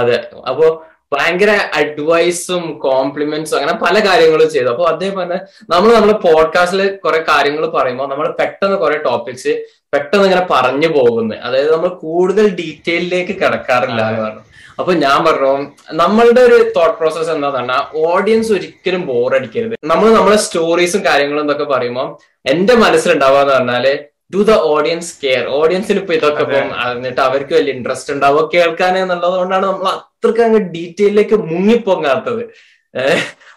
അതെ 0.00 0.16
അപ്പോ 0.50 0.66
ഭയങ്കര 1.12 1.52
അഡ്വൈസും 1.74 2.64
കോംപ്ലിമെന്റ്സും 2.78 3.56
അങ്ങനെ 3.58 3.74
പല 3.78 3.94
കാര്യങ്ങളും 4.06 4.48
ചെയ്തു. 4.50 4.68
അപ്പൊ 4.68 4.84
അദ്ദേഹം 4.84 5.14
പറഞ്ഞ 5.14 5.36
നമ്മൾ 5.70 5.88
നമ്മുടെ 5.94 6.16
പോഡ്കാസ്റ്റിൽ 6.26 6.82
കുറെ 7.04 7.20
കാര്യങ്ങൾ 7.30 7.64
പറയുമ്പോൾ 7.68 8.08
നമ്മൾ 8.08 8.26
പെട്ടെന്ന് 8.40 8.76
കുറെ 8.76 8.98
ടോപ്പിക്സ് 9.08 9.54
പെട്ടെന്ന് 9.92 10.24
ഇങ്ങനെ 10.24 10.44
പറഞ്ഞു 10.50 10.88
പോകുന്നത് 10.88 11.38
അതായത് 11.42 11.72
നമ്മൾ 11.72 11.88
കൂടുതൽ 12.04 12.48
ഡീറ്റെയിലേക്ക് 12.60 13.34
കിടക്കാറില്ല 13.42 14.00
എന്ന് 14.08 14.22
പറഞ്ഞു. 14.24 14.44
അപ്പൊ 14.80 14.92
ഞാൻ 15.02 15.18
പറഞ്ഞു 15.24 15.52
നമ്മളുടെ 16.00 16.42
ഒരു 16.48 16.58
തോട്ട് 16.76 16.96
പ്രോസസ് 16.98 17.30
എന്താന്ന് 17.30 17.58
പറഞ്ഞാൽ 17.58 17.82
ഓഡിയൻസ് 18.06 18.50
ഒരിക്കലും 18.56 19.02
ബോറടിക്കരുത് 19.08 19.74
നമ്മൾ 19.90 20.06
നമ്മുടെ 20.16 20.38
സ്റ്റോറീസും 20.44 21.02
കാര്യങ്ങളും 21.06 21.42
എന്നൊക്കെ 21.44 21.66
പറയുമ്പോൾ 21.72 22.08
എന്റെ 22.44 22.74
മനസ്സിലുണ്ടാവാന്ന് 22.82 23.54
പറഞ്ഞാൽ 23.54 23.86
ഡു 24.32 24.42
ദ 24.46 24.54
ഓഡിയൻസ് 24.70 25.12
കെയർ 25.22 25.44
ഓഡിയൻസിന് 25.56 26.00
ഇപ്പൊ 26.02 26.12
ഇതൊക്കെ. 26.16 26.42
ഇപ്പം 26.46 26.66
എന്നിട്ട് 26.90 27.22
അവർക്ക് 27.24 27.54
വലിയ 27.56 27.72
ഇൻട്രസ്റ്റ് 27.74 28.12
ഉണ്ടാവുക 28.14 28.42
കേൾക്കാൻ 28.52 28.94
എന്നുള്ളത് 29.00 29.36
കൊണ്ടാണ് 29.38 29.66
നമ്മൾ 29.66 29.88
അത്രക്കങ്ങ് 29.94 30.60
ഡീറ്റെയിലേക്ക് 30.74 31.36
മുങ്ങിപ്പോങ്ങാത്തത് 31.50 32.42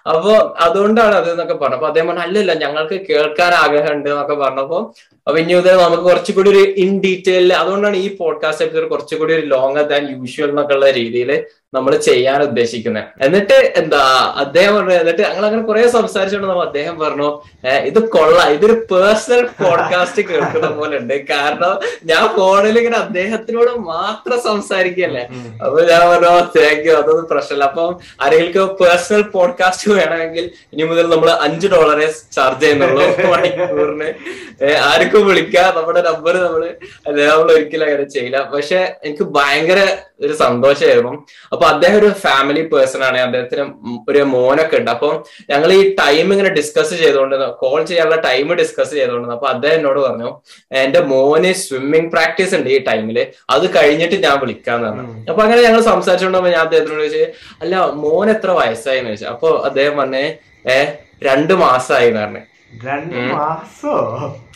അപ്പൊ 0.08 0.54
അതുകൊണ്ടാണ് 0.60 1.16
അത് 1.16 1.32
എന്നൊക്കെ 1.32 1.54
പറഞ്ഞു 1.54 1.76
അപ്പൊ 1.76 1.88
അദ്ദേഹം 1.88 2.08
പറഞ്ഞു 2.08 2.22
അല്ലല്ല 2.22 2.54
ഞങ്ങൾക്ക് 2.54 3.06
കേൾക്കാൻ 3.10 3.54
ആഗ്രഹമുണ്ട് 3.54 4.10
എന്നൊക്കെ 4.10 4.34
പറഞ്ഞപ്പോ 4.34 4.94
അപ്പൊ 5.28 5.38
ഇനി 5.38 5.54
നമുക്ക് 5.54 6.04
കുറച്ചുകൂടി 6.04 6.50
ഒരു 6.50 6.60
ഇൻ 6.60 7.00
ഡീറ്റെയിൽ 7.00 7.54
അതുകൊണ്ടാണ് 7.54 7.96
ഈ 7.96 8.16
പോഡ്കാസ്റ്റ് 8.16 8.66
എപ്പിസോഡ് 8.66 8.90
കുറച്ചുകൂടി 8.90 9.34
ഒരു 9.34 9.46
ലോങ്ങർ 9.46 9.84
ദാൻ 9.84 10.20
യൂഷ്വൽ 10.20 10.50
എന്നൊക്കെ 10.50 10.74
ഉള്ള 10.74 10.92
രീതിയിൽ 10.92 11.46
നമ്മൾ 11.74 11.94
ചെയ്യാൻ 12.08 12.40
ഉദ്ദേശിക്കുന്നത് 12.44 13.06
എന്നിട്ട് 13.26 13.58
എന്താ 13.82 14.02
അദ്ദേഹം 14.44 14.74
പറഞ്ഞു 14.78 14.96
എന്നിട്ട് 15.02 15.22
ഞങ്ങൾ 15.22 15.46
അങ്ങനെ 15.48 15.64
കുറെ 15.70 15.84
സംസാരിച്ചുകൊണ്ട് 15.96 16.66
അദ്ദേഹം 16.68 16.96
പറഞ്ഞു 17.00 17.30
ഇത് 17.90 18.00
കൊള്ളാം. 18.16 18.48
ഇതൊരു 18.56 18.76
പേഴ്സണൽ 18.92 19.42
പോഡ്കാസ്റ്റ് 19.62 20.22
കേൾക്കുന്ന 20.30 20.70
പോലെ 20.80 20.96
ഉണ്ട് 21.02 21.16
കാരണം 21.32 21.74
ഞാൻ 22.12 22.24
ഫോണിൽ 22.36 22.78
ഇങ്ങനെ 22.82 22.98
അദ്ദേഹത്തിനോട് 22.98 23.72
മാത്രം 23.92 24.40
സംസാരിക്കല്ലേ. 24.50 25.24
അപ്പൊ 25.66 25.80
ഞാൻ 25.92 26.04
പറഞ്ഞു 26.12 26.32
താങ്ക് 26.58 26.88
യു 26.88 26.94
അതൊന്നും 27.02 27.28
പ്രശ്നമില്ല 27.32 27.68
അപ്പം 27.72 27.90
ആരെങ്കിലും 28.26 28.70
പേഴ്സണൽ 28.82 29.24
പോഡ്കാസ്റ്റ് 29.36 29.92
വേണമെങ്കിൽ 29.92 30.46
ഇനി 30.74 30.84
മുതൽ 30.92 31.08
നമ്മൾ 31.16 31.32
അഞ്ച് 31.48 31.68
ഡോളറെ 31.74 32.08
ചാർജ് 32.38 32.62
ചെയ്യുന്നുള്ളൂ 32.64 33.06
മണിക്കൂറിന്. 33.34 34.10
ആർക്കും 34.92 35.24
വിളിക്കാം. 35.28 35.70
നമ്മുടെ 35.78 36.02
നമ്പർ 36.10 36.36
നമ്മൾ 36.46 36.64
അല്ലെ 37.08 37.24
നമ്മൾ 37.32 37.50
ഒരിക്കലും 37.56 37.86
അങ്ങനെ 37.88 38.08
ചെയ്യില്ല. 38.16 38.40
പക്ഷെ 38.56 38.80
എനിക്ക് 39.04 39.26
ഭയങ്കര 39.38 39.80
ഒരു 40.26 40.34
സന്തോഷമായിരുന്നു. 40.42 41.14
അപ്പൊ 41.64 41.74
അദ്ദേഹം 41.74 41.98
ഒരു 42.00 42.08
ഫാമിലി 42.22 42.62
പേഴ്സൺ 42.62 43.04
ആണ്. 43.04 43.20
അദ്ദേഹത്തിന് 43.20 43.64
ഒരു 44.10 44.22
മോനൊക്കെ 44.24 44.78
ഉണ്ട്. 44.78 44.92
അപ്പൊ 44.92 45.10
ഞങ്ങൾ 45.50 45.74
ഈ 45.74 45.96
ടൈം 45.96 46.34
ഇങ്ങനെ 46.34 46.50
ഡിസ്കസ് 46.50 46.94
ചെയ്തുകൊണ്ട് 46.94 47.36
കോൾ 47.62 47.84
ചെയ്യാനുള്ള 47.84 48.16
ടൈം 48.22 48.54
ഡിസ്കസ് 48.54 48.92
ചെയ്തുകൊണ്ട് 48.92 49.34
അപ്പൊ 49.34 49.48
അദ്ദേഹം 49.48 49.76
എന്നോട് 49.76 50.00
പറഞ്ഞു 50.00 50.30
എന്റെ 50.82 51.00
മോന് 51.04 51.52
സ്വിമ്മിംഗ് 51.62 52.12
പ്രാക്ടീസ് 52.12 52.56
ഉണ്ട് 52.56 52.70
ഈ 52.70 52.80
ടൈമിൽ 52.84 53.20
അത് 53.50 53.66
കഴിഞ്ഞിട്ട് 53.78 54.16
ഞാൻ 54.26 54.40
വിളിക്കാന്ന് 54.40 54.88
പറഞ്ഞു. 54.90 55.06
അപ്പൊ 55.30 55.44
അങ്ങനെ 55.44 55.62
ഞങ്ങൾ 55.62 55.82
സംസാരിച്ചുകൊണ്ടപ്പോ 55.82 56.50
ഞാൻ 56.50 56.62
അദ്ദേഹത്തിനോട് 56.62 57.04
ചോദിച്ചു 57.04 57.24
അല്ല 57.62 57.74
മോൻ 58.04 58.30
എത്ര 58.30 58.52
വയസ്സായി? 58.60 59.00
എന്ന് 59.00 59.12
ചോദിച്ചു. 59.12 59.26
അപ്പൊ 59.26 59.50
അദ്ദേഹം 59.66 59.98
പറഞ്ഞേ 59.98 60.26
ഏഹ് 60.68 60.90
രണ്ടു 61.24 61.54
മാസമായി 61.64 62.08
എന്ന് 62.08 62.22
പറഞ്ഞു. 62.22 62.44
രണ്ട്. 62.82 63.16
മാസോ 63.34 63.94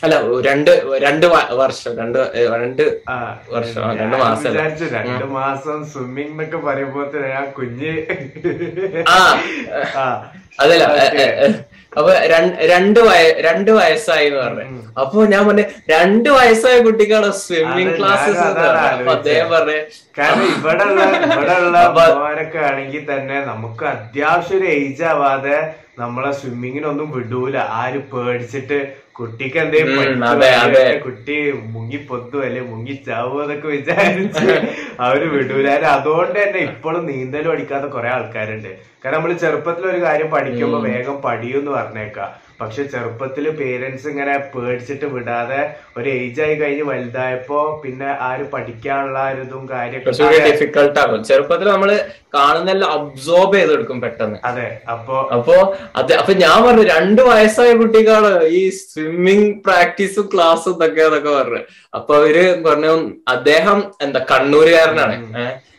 അല്ല 0.04 0.14
രണ്ട് 0.40 0.70
രണ്ട് 0.98 1.26
വർഷം 1.54 1.92
രണ്ട് 1.96 2.18
രണ്ട് 2.54 2.82
വർഷം, 3.50 3.80
ആ, 3.84 3.92
രണ്ട് 3.92 4.16
മാസം 4.16 4.48
വിചാരിച്ചു 4.48 4.84
രണ്ട് 4.96 5.24
മാസം 5.32 5.78
സ്വിമ്മിംഗ് 5.86 6.30
എന്നൊക്കെ 6.30 6.56
പറയുമ്പോ 6.58 7.04
ഞാൻ 7.28 7.46
കുഞ്ഞ് 7.50 7.92
ആ 9.08 9.18
ആ, 9.96 10.06
അതല്ല. 10.58 10.84
അപ്പൊ 11.98 12.10
രണ്ട് 12.70 13.00
വയ 13.00 13.20
രണ്ട് 13.46 13.70
വയസ്സായി 13.72 14.26
എന്ന് 14.26 14.40
പറഞ്ഞു. 14.40 14.66
അപ്പൊ 14.98 15.24
ഞാൻ 15.26 15.42
പറഞ്ഞു 15.46 15.64
രണ്ട് 15.90 16.28
വയസ്സായ 16.30 16.76
കുട്ടിക്കാണ് 16.80 17.28
സ്വിമ്മിങ് 17.38 17.94
ക്ലാസ്സസ് 17.98 18.44
അപ്പൊ 18.92 19.12
അദ്ദേഹം 19.14 19.48
പറഞ്ഞു 19.50 19.78
കാരണം 20.18 20.46
ഇവിടെ 20.52 20.84
ഉള്ള 20.86 21.02
ഇവിടെ 21.28 21.56
ഉള്ള 21.62 21.80
ഭഗവാനൊക്കെ 21.98 22.60
ആണെങ്കിൽ 22.68 23.04
തന്നെ 23.10 23.38
നമുക്ക് 23.46 23.84
അത്യാവശ്യം 23.92 24.58
ഒരു 24.58 24.68
ഏജ് 24.76 25.06
ആവാതെ 25.10 25.58
നമ്മളെ 25.98 26.32
സ്വിമ്മിങ്ങിനൊന്നും 26.32 27.08
വിടൂല. 27.12 27.54
ആര് 27.78 28.00
പേടിച്ചിട്ട് 28.10 28.76
കുട്ടിക്ക് 29.18 29.58
എന്തേ. 29.58 29.80
കുട്ടി 31.06 31.36
മുങ്ങി 31.74 31.98
പൊത്തു 32.10 32.36
അല്ലെ 32.46 32.60
മുങ്ങി 32.70 32.94
ചാവോ 33.06 33.38
എന്നൊക്കെ 33.42 33.68
വിചാരിച്ച് 33.68 34.48
അവർ 35.06 35.22
വിടൂല. 35.34 35.68
അതുകൊണ്ട് 35.96 36.38
തന്നെ 36.42 36.60
ഇപ്പോഴും 36.70 37.02
നീന്തൽ 37.06 37.46
പഠിക്കാത്ത 37.48 37.84
കുറെ 37.84 38.08
ആൾക്കാരുണ്ട്. 38.16 38.70
കാരണം 39.04 39.16
നമ്മൾ 39.18 39.32
ചെറുപ്പത്തിൽ 39.44 39.86
ഒരു 39.86 40.02
കാര്യം 40.02 40.30
പഠിക്കുമ്പോ 40.30 40.80
വേഗം 40.88 41.16
പഠിയൂന്ന് 41.26 41.70
പറഞ്ഞേക്കാം. 41.70 42.30
പക്ഷെ 42.60 42.82
ചെറുപ്പത്തിൽ 42.92 43.44
പേരൻസ് 43.58 44.06
ഇങ്ങനെ 44.08 44.32
പേടിച്ചിട്ട് 44.52 45.06
വിടാതെ 45.12 45.60
ഒരു 45.96 46.08
ഏജ് 46.14 46.40
ആയി 46.44 46.54
കഴിഞ്ഞ് 46.54 46.84
വലുതായപ്പോ 46.84 47.58
പിന്നെ 47.82 48.08
ആര് 48.20 48.44
പഠിക്കാനുള്ള 48.54 49.18
ഒരു 49.32 49.42
ഇതും 49.42 49.64
കാര്യമൊക്കെ 49.70 50.40
ഡിഫിക്കൽട്ട് 50.46 50.98
ആകും. 50.98 51.20
ചെറുപ്പത്തിൽ 51.28 51.68
നമ്മൾ 51.68 51.90
കാണുന്നെല്ലാം 52.34 52.90
അബ്സോർബ് 52.96 53.56
ചെയ്തെടുക്കും 53.58 54.00
പെട്ടെന്ന്. 54.00 54.38
അതെ 54.44 54.66
അപ്പോ 54.94 55.18
അപ്പോ 55.36 55.56
അതെ 55.96 56.16
അപ്പൊ 56.16 56.34
ഞാൻ 56.44 56.58
പറഞ്ഞു 56.66 56.86
രണ്ടു 56.94 57.22
വയസ്സായ 57.22 57.70
കുട്ടികൾ 57.74 58.24
ഈ 58.58 58.62
സ്വിമ്മിങ് 58.80 59.48
പ്രാക്ടീസും 59.66 60.26
ക്ലാസ്സും 60.34 60.74
ഇതൊക്കെ 60.76 61.04
എന്നൊക്കെ 61.06 61.32
പറഞ്ഞു. 61.38 61.62
അപ്പൊ 61.94 62.14
അവർ 62.16 62.36
പറഞ്ഞു 62.68 62.92
അദ്ദേഹം 63.28 63.78
എന്താ 64.02 64.22
കണ്ണൂരുകാരനാണ്. 64.32 65.16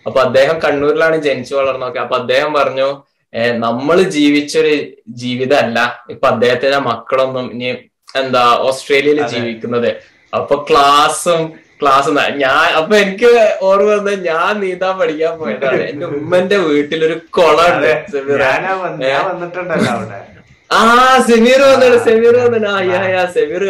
അപ്പൊ 0.07 0.19
അദ്ദേഹം 0.21 0.57
കണ്ണൂരിലാണ് 0.65 1.17
ജനിച്ചു 1.25 1.53
വളർന്നൊക്കെ 1.55 1.99
അപ്പൊ 1.99 2.15
അദ്ദേഹം 2.15 2.51
പറഞ്ഞു 2.53 2.89
ഏഹ് 3.33 3.53
നമ്മൾ 3.53 4.01
ജീവിച്ചൊരു 4.01 4.73
ജീവിതമല്ല 5.07 5.79
ഇപ്പൊ 6.09 6.27
അദ്ദേഹത്തിന്റെ 6.27 6.79
മക്കളൊന്നും 6.79 7.51
ഇനി 7.53 7.69
എന്താ 8.15 8.43
ഓസ്ട്രേലിയയിൽ 8.59 9.21
ജീവിക്കുന്നത്. 9.27 9.89
അപ്പൊ 10.33 10.65
ക്ലാസ്സും 10.69 11.41
ക്ലാസ് 11.81 12.09
ഞാൻ 12.37 12.69
അപ്പൊ 12.73 12.97
എനിക്ക് 12.97 13.29
ഓർമ്മ 13.61 13.89
വന്നത് 13.91 14.25
ഞാൻ 14.25 14.59
നീന്താൻ 14.59 14.97
പഠിക്കാൻ 14.99 15.37
പോയതാണ്. 15.39 15.83
എന്റെ 15.83 16.05
ഉമ്മന്റെ 16.05 16.57
വീട്ടിലൊരു 16.57 17.17
കുളമുണ്ട് 17.37 17.91
ഉണ്ട്. 18.89 19.03
ഞാൻ 19.05 19.25
വന്നിട്ടുണ്ടല്ലോ 19.25 19.91
അവിടെ. 19.91 20.19
ആ 20.69 20.79
സെമീർ 21.27 21.59
വന്നിട്ട് 21.63 21.99
സെമീർ 22.07 22.33
വന്നിട്ട്. 22.41 22.67
ആ 22.69 22.79
യാ 22.89 22.99
യാ 23.13 23.21
സെമീർ 23.35 23.63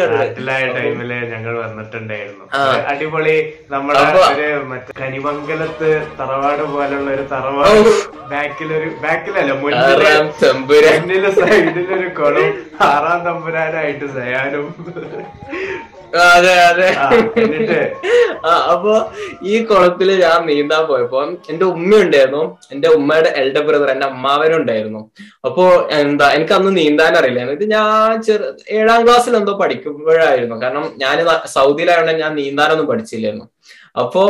ടൈമിൽ 0.76 1.12
ഞങ്ങൾ 1.32 1.54
വന്നിട്ടുണ്ടായിരുന്നു. 1.62 2.44
അടിപൊളി 2.90 3.36
നമ്മുടെ 3.72 4.00
ഒരു 4.32 4.48
മറ്റേ 4.70 4.92
കനിമംഗലത്ത് 5.00 5.90
തറവാട് 6.18 6.64
പോലുള്ള 6.72 7.08
ഒരു 7.16 7.24
തറവാട് 7.32 7.90
ബാക്കിലൊരു 8.32 8.90
ബാക്കിലല്ല 9.04 9.54
മുന്നിൽ 9.62 11.24
സൈഡിലൊരു 11.40 12.10
കുളം 12.20 12.50
ആറാം 12.90 13.20
തമ്പുരാനായിട്ട് 13.28 14.08
സയാനും. 14.18 14.68
അതെ 16.28 16.54
അതെ. 16.68 16.86
അപ്പൊ 18.72 18.92
ഈ 19.50 19.56
കുളത്തിൽ 19.64 20.08
ഞാൻ 20.22 20.38
നീന്താൻ 20.48 20.82
പോയപ്പോ 20.88 21.18
എന്റെ 21.50 21.64
ഉമ്മ 21.74 21.90
ഉണ്ടായിരുന്നു 22.04 22.40
എന്റെ 22.72 22.88
ഉമ്മയുടെ 22.96 23.30
എൽഡർ 23.40 23.62
ബ്രദർ 23.68 23.90
എന്റെ 23.94 24.06
അമ്മാവനും 24.06 24.56
ഉണ്ടായിരുന്നു 24.60 25.02
അപ്പോ 25.44 25.64
എന്താ 25.98 26.26
എനിക്ക് 26.36 26.54
അന്ന് 26.56 26.70
നീന്താൻ 26.78 27.12
അറിയില്ല 27.18 27.44
ഇത് 27.56 27.64
ഞാൻ 27.74 28.22
ചെറു 28.26 28.46
ഏഴാം 28.78 29.00
ക്ലാസ്സിൽ 29.06 29.36
എന്തോ 29.38 29.52
പഠിക്കുമ്പോഴായിരുന്നു. 29.62 30.56
കാരണം 30.62 30.84
ഞാൻ 31.02 31.16
സൗദിയിലായതുകൊണ്ട് 31.56 32.22
ഞാൻ 32.24 32.32
നീന്താനൊന്നും 32.40 32.88
പഠിച്ചില്ലായിരുന്നു. 32.90 33.46
അപ്പോ 34.02 34.22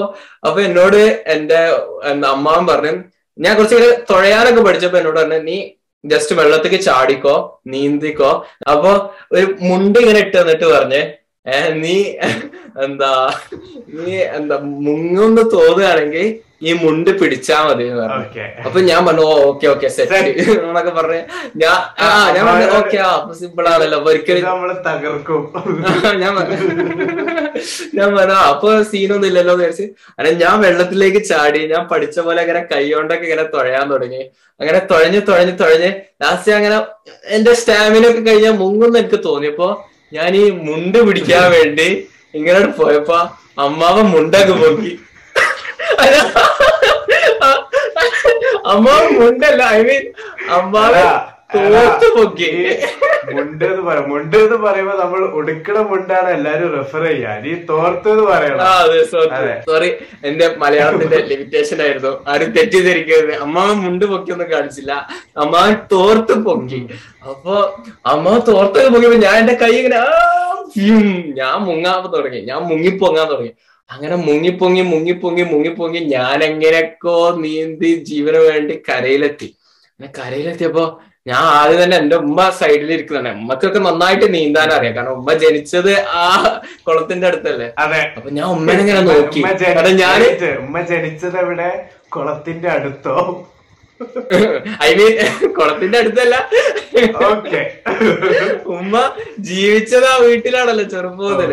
അപ്പൊ 0.46 0.58
എന്നോട് 0.68 1.00
എന്റെ 1.34 1.60
എന്താ 2.12 2.28
അമ്മാവൻ 2.36 2.64
പറഞ്ഞു 2.66 2.92
ഞാൻ 3.38 3.52
കുറച്ച് 3.56 3.76
തുഴയാനൊക്കെ 4.10 4.62
പഠിച്ചപ്പോ 4.68 4.98
എന്നോട് 4.98 5.18
പറഞ്ഞു 5.20 5.40
നീ 5.50 5.58
ജസ്റ്റ് 6.04 6.34
വെള്ളത്തേക്ക് 6.40 6.80
ചാടിക്കോ 6.88 7.34
നീന്തിക്കോ. 7.72 8.30
അപ്പൊ 8.72 8.90
ഒരു 9.32 9.46
മുണ്ട് 9.68 9.98
ഇങ്ങനെ 9.98 10.20
ഇട്ട് 10.24 10.36
തന്നിട്ട് 10.36 10.66
പറഞ്ഞ് 10.74 11.00
ഏ 11.46 11.58
നീ 11.82 11.96
എന്താ 12.84 13.10
നീ 13.98 14.14
എന്താ 14.38 14.56
മുങ്ങൊന്ന് 14.86 15.42
തോന്നുകയാണെങ്കിൽ 15.56 16.26
ഈ 16.62 16.72
മുണ്ട് 16.80 17.10
പിടിച്ചാ 17.20 17.58
മതി 17.66 17.84
എന്ന് 17.84 18.00
പറഞ്ഞു. 18.02 18.24
അപ്പൊ 18.64 18.78
ഞാൻ 18.88 19.00
പറഞ്ഞു 19.06 19.22
ഓക്കെ 19.44 19.66
ഓക്കെ 19.70 19.88
സെറ്റ് 19.94 20.16
എന്നൊക്കെ 20.62 20.92
പറഞ്ഞ് 20.98 21.20
ഞാൻ 21.56 21.76
ആ 22.00 22.06
ഞാൻ 22.34 22.44
പറഞ്ഞു 22.48 22.68
ഓക്കെ 22.78 22.98
ആ 23.02 23.10
സിമ്പിൾ 23.38 23.66
ആണല്ലോ 23.70 23.98
അപ്പൊ 24.00 24.10
ഒരിക്കലും 24.12 24.44
തകർക്കും. 24.86 25.40
ഞാൻ 26.22 26.32
പറഞ്ഞു 26.38 26.58
ഞാൻ 27.96 28.08
പറഞ്ഞു 28.12 28.34
"ആ, 28.34 28.44
അപ്പൊ 28.52 28.68
സീനൊന്നും 28.90 29.28
ഇല്ലല്ലോ 29.30 29.52
എന്ന് 29.54 29.64
വിചാരിച്ച്. 29.64 29.86
അങ്ങനെ 30.10 30.30
ഞാൻ 30.42 30.54
വെള്ളത്തിലേക്ക് 30.64 31.20
ചാടി 31.30 31.62
ഞാൻ 31.68 31.82
പഠിച്ച 31.90 32.16
പോലെ 32.20 32.40
അങ്ങനെ 32.44 32.62
കൈകൊണ്ടൊക്കെ 32.70 33.26
ഇങ്ങനെ 33.28 33.46
തുഴയാൻ 33.54 33.84
തുടങ്ങി. 33.92 34.22
അങ്ങനെ 34.60 34.80
തുഴഞ്ഞ് 34.90 35.20
തുഴഞ്ഞ് 35.28 35.54
തുഴഞ്ഞ് 35.60 35.90
ലാസ്റ്റ് 36.22 36.52
അങ്ങനെ 36.52 36.78
എന്റെ 37.36 37.52
സ്റ്റാമിന 37.60 38.04
ഒക്കെ 38.10 38.22
കഴിഞ്ഞാൽ 38.22 38.54
മുങ്ങുന്ന 38.60 38.96
എനിക്ക് 38.98 39.20
തോന്നിയപ്പോ 39.26 39.68
ഞാൻ 40.12 40.30
ഈ 40.36 40.46
മുണ്ട് 40.66 40.98
പിടിക്കാൻ 41.06 41.44
വേണ്ടി 41.54 41.88
ഇങ്ങനെ 42.34 42.60
പോയപ്പോ 42.78 43.18
അമ്മാവൻ 43.58 44.06
മുണ്ടൊക്കെ 44.12 44.56
പൊക്കി. 44.62 44.92
അമ്മാവൻ 48.70 49.10
മുണ്ടല്ല 49.18 49.62
ഐ 49.72 49.82
മീൻ 49.82 50.04
അമ്മാവൻ 50.54 51.04
പൊക്കി. 52.14 52.48
മുണ്ട് 53.30 53.64
എന്ന് 53.68 53.82
പറയാം 53.86 54.04
മുണ്ട് 54.10 54.36
എന്ന് 54.40 54.56
പറയുമ്പോ 54.56 54.94
നമ്മൾ 55.00 55.20
ഉടുക്കണ 55.38 55.78
മുണ്ടാണ് 55.88 56.28
എല്ലാരും 56.36 56.68
റെഫർ 56.76 57.02
ചെയ്യാ 57.06 57.32
നീ 57.44 57.52
തോർത്ത് 57.70 58.08
എന്ന് 58.12 58.24
പറയണം 58.28 58.60
സോറി 59.66 59.88
എന്റെ 60.28 60.46
മലയാളത്തിന്റെ 60.62 61.18
ലിമിറ്റേഷൻ 61.30 61.78
ആയിരുന്നു. 61.86 62.12
ആരും 62.26 62.50
തെറ്റിദ്ധരിക്കരുത്. 62.56 63.34
അമ്മാവൻ 63.42 63.76
മുണ്ട് 63.78 64.04
പൊക്കി 64.04 64.12
പൊക്കിയൊന്നും 64.14 64.50
കാണിച്ചില്ല. 64.52 64.92
അമ്മാവൻ 65.36 65.74
തോർത്ത് 65.92 66.36
പൊക്കി. 66.46 66.80
അപ്പൊ 67.30 67.56
അമ്മ 68.06 68.26
തോർത്തൊക്കെ 68.48 68.88
പൊക്കിയപ്പോ 68.88 69.20
ഞാൻ 69.26 69.36
എന്റെ 69.38 69.56
കൈ 69.62 69.72
ഇങ്ങനെ 69.78 69.98
ആ, 70.04 70.10
ഞാൻ 71.36 71.56
മുങ്ങാൻ 71.66 71.98
തുടങ്ങി. 72.14 72.40
ഞാൻ 72.46 72.60
മുങ്ങിപ്പൊങ്ങാൻ 72.70 73.26
തുടങ്ങി. 73.32 73.52
അങ്ങനെ 73.90 74.16
മുങ്ങിപ്പൊങ്ങി 74.26 74.82
മുങ്ങിപ്പൊങ്ങി 74.92 75.42
മുങ്ങിപ്പൊങ്ങി 75.42 76.00
ഞാൻ 76.14 76.38
എങ്ങനെയൊക്കെ 76.44 77.14
നീന്തി 77.42 77.90
ജീവന് 78.08 78.40
വേണ്ടി 78.48 78.74
കരയിലെത്തി. 78.88 79.48
അങ്ങനെ 79.92 80.10
കരയിലെത്തിയപ്പോ 80.18 80.84
ഞാൻ 81.26 81.42
ആദ്യം 81.56 81.78
തന്നെ 81.82 81.96
എന്റെ 81.96 82.16
ഉമ്മ 82.16 82.50
സൈഡിൽ 82.50 82.90
ഇരിക്കുന്നതാണ് 82.92 83.30
ഉമ്മക്കൊക്കെ 83.40 83.78
നന്നായിട്ട് 83.78 84.26
നീന്താൻ 84.34 84.68
അറിയാം. 84.76 84.94
കാരണം 84.96 85.12
ഉമ്മ 85.12 85.32
ജനിച്ചത് 85.42 85.90
ആ 86.20 86.22
കുളത്തിന്റെ 86.86 87.26
അടുത്തല്ലേ? 87.26 87.68
അതെ. 87.78 88.00
അപ്പൊ 88.16 88.30
ഞാൻ 88.30 88.46
ഉമ്മനെ 88.56 88.80
ഇങ്ങനെ 88.80 89.02
നോക്കി. 89.10 89.42
ഞാൻ 90.02 90.22
ഉമ്മ 90.64 90.80
ജനിച്ചത് 90.92 91.38
എവിടെ? 91.38 91.70
കുളത്തിന്റെ 92.08 92.68
അടുത്തോ? 92.68 93.16
ഐ 94.86 94.90
മീൻ 94.98 95.14
കുളത്തിന്റെ 95.56 95.96
അടുത്തല്ല. 96.00 96.34
ഉമ്മ 98.74 98.94
ജീവിച്ചത് 99.48 100.06
ആ 100.10 100.14
വീട്ടിലാണല്ലോ 100.24 100.84
ചെറുപ്പം 100.92 101.24
മുതൽ 101.24 101.50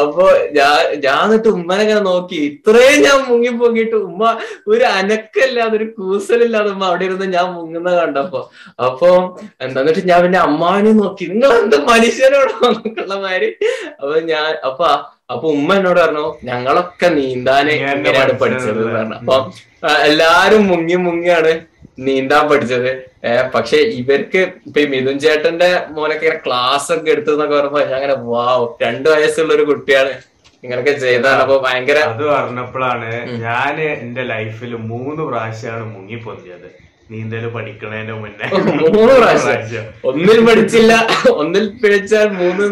അപ്പൊ 0.00 0.24
ഞാൻ 0.56 0.74
ഞാൻ 1.04 1.22
എന്നിട്ട് 1.26 1.48
ഉമ്മനെ 1.48 1.82
ഇങ്ങനെ 1.82 2.02
നോക്കി. 2.08 2.38
ഇത്രയും 2.50 3.00
ഞാൻ 3.06 3.18
മുങ്ങി 3.28 3.50
പൊങ്ങിട്ട് 3.60 3.96
ഉമ്മ 4.08 4.22
ഒരു 4.68 4.84
അനക്കല്ലാതെ 4.98 5.76
ഒരു 5.78 5.86
കൂസലില്ലാതെ 5.96 6.70
ഉമ്മ 6.74 6.84
അവിടെ 6.84 7.04
ഇരുന്ന് 7.04 7.28
ഞാൻ 7.36 7.46
മുങ്ങുന്ന 7.56 7.90
കണ്ടപ്പോ. 8.00 8.40
അപ്പൊ 8.86 9.10
എന്താന്നിട്ട് 9.60 10.04
ഞാൻ 10.10 10.20
പിന്നെ 10.22 10.40
അമ്മാവിനെ 10.48 10.92
നോക്കി. 11.02 11.26
നിങ്ങൾ 11.32 11.52
എന്ത് 11.62 11.76
മനുഷ്യനോടോ? 11.90 12.54
എന്നൊക്കെയുള്ള 12.70 13.16
മാതിരി. 13.24 13.50
അപ്പൊ 14.00 14.14
ഞാൻ 14.32 14.50
അപ്പൊ 14.70 14.86
അപ്പൊ 15.30 15.46
ഉമ്മ 15.56 15.68
എന്നോട് 15.74 16.00
പറഞ്ഞു 16.00 16.24
ഞങ്ങളൊക്കെ 16.44 17.08
നീന്താനെ 17.18 17.74
പഠിച്ചത് 18.42 18.82
പറഞ്ഞു. 18.88 19.18
അപ്പൊ 19.20 19.36
എല്ലാരും 20.08 20.62
മുങ്ങി 20.68 20.96
മുങ്ങിയാണ്. 21.06 21.52
നീന്താൻ 21.98 22.48
പഠിച്ചത്. 22.48 22.90
ഏഹ് 23.24 23.44
പക്ഷെ 23.54 23.78
ഇവർക്ക് 24.00 24.40
ഇപ്പൊ 24.66 24.80
മിഥുൻ 24.88 25.16
ചേട്ടന്റെ 25.18 25.68
മോനൊക്കെ 25.90 26.24
ഇങ്ങനെ 26.26 26.40
ക്ലാസ് 26.46 26.92
ഒക്കെ 26.92 27.10
എടുത്തു 27.10 27.32
എന്നൊക്കെ 27.32 27.56
പറയുമ്പോ 27.56 27.80
ഞാൻ 27.82 27.94
അങ്ങനെ 27.94 28.16
വാവ് 28.26 28.66
രണ്ടു 28.80 29.08
വയസ്സുള്ള 29.10 29.52
ഒരു 29.54 29.64
കുട്ടിയാണ് 29.64 30.12
ഇങ്ങനൊക്കെ 30.64 30.92
ചെയ്താണ് 30.98 31.40
അപ്പൊ 31.42 31.56
ഭയങ്കര 31.58 31.98
അത് 32.08 32.24
പറഞ്ഞപ്പോഴാണ് 32.32 33.08
ഞാൻ 33.40 33.76
എന്റെ 33.96 34.22
ലൈഫിൽ 34.24 34.74
മൂന്ന് 34.90 35.22
പ്രാവശ്യമാണ് 35.28 35.84
മുങ്ങി 35.94 36.18
പൊന്തിയത്. 36.24 36.68
നീന്തൽ 37.12 37.44
പഠിക്കണേന്റെ 37.54 38.14
മുന്നേ. 38.22 38.46
മൂന്ന് 38.96 39.14
പ്രാവശ്യം. 39.14 39.84
ഒന്നിൽ 40.10 40.38
പഠിച്ചില്ല 40.46 40.92
ഒന്നിൽ 41.40 41.66
പിഴച്ചാൽ 41.82 42.28
മൂന്ന് 42.40 42.64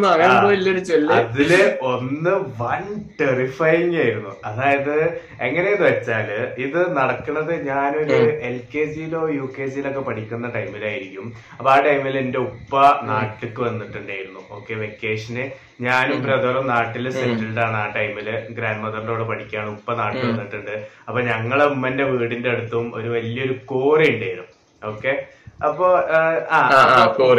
അതിൽ 1.18 1.50
ഒന്ന് 1.92 2.34
വൺ 2.60 2.82
ടെറിഫൈങ് 3.20 3.96
ആയിരുന്നു. 4.02 4.32
അതായത് 4.44 4.94
എങ്ങനെയെന്ന് 5.40 5.86
വെച്ചാൽ 5.86 6.28
ഇത് 6.66 6.80
നടക്കുന്നത് 6.98 7.52
ഞാനൊരു 7.68 8.18
എൽ 8.48 8.56
കെ 8.74 8.84
ജിയിലോ 8.94 9.22
യു 9.38 9.46
കെ 9.58 9.66
ജിയിലൊക്കെ 9.66 10.00
പഠിക്കുന്ന 10.00 10.48
ടൈമിലായിരിക്കും. 10.56 11.26
അപ്പൊ 11.58 11.70
ആ 11.70 11.78
ടൈമിൽ 11.88 12.16
എന്റെ 12.18 12.38
ഉപ്പ 12.48 12.74
നാട്ടിലേക്ക് 13.10 13.62
വന്നിട്ടുണ്ടായിരുന്നു. 13.68 14.39
ഓക്കെ 14.50 14.74
വെക്കേഷന്. 14.74 15.44
ഞാനും 15.80 16.22
ബ്രദറും 16.22 16.66
നാട്ടിൽ 16.66 17.10
സെറ്റിൽഡ് 17.10 17.60
ആണ് 17.60 17.76
ആ 17.76 17.92
ടൈമിൽ. 17.96 18.28
ഗ്രാൻഡ് 18.50 18.82
മദറിന്റെ 18.84 19.12
കൂടെ 19.12 19.24
പഠിക്കുകയാണ് 19.24 19.70
ഉപ്പ 19.70 19.94
നാട്ടിൽ 19.94 20.30
വന്നിട്ടുണ്ട്. 20.30 20.74
അപ്പൊ 21.08 21.20
ഞങ്ങളെ 21.20 21.64
ഉമ്മന്റെ 21.64 22.04
വീടിന്റെ 22.04 22.50
അടുത്തും 22.50 22.92
ഒരു 22.94 23.08
വലിയൊരു 23.08 23.52
കോറി 23.64 24.08
ഉണ്ടായിരുന്നു. 24.14 24.48
ഓക്കെ? 24.84 25.12
അപ്പൊ 25.68 25.86
ആ. 26.50 26.60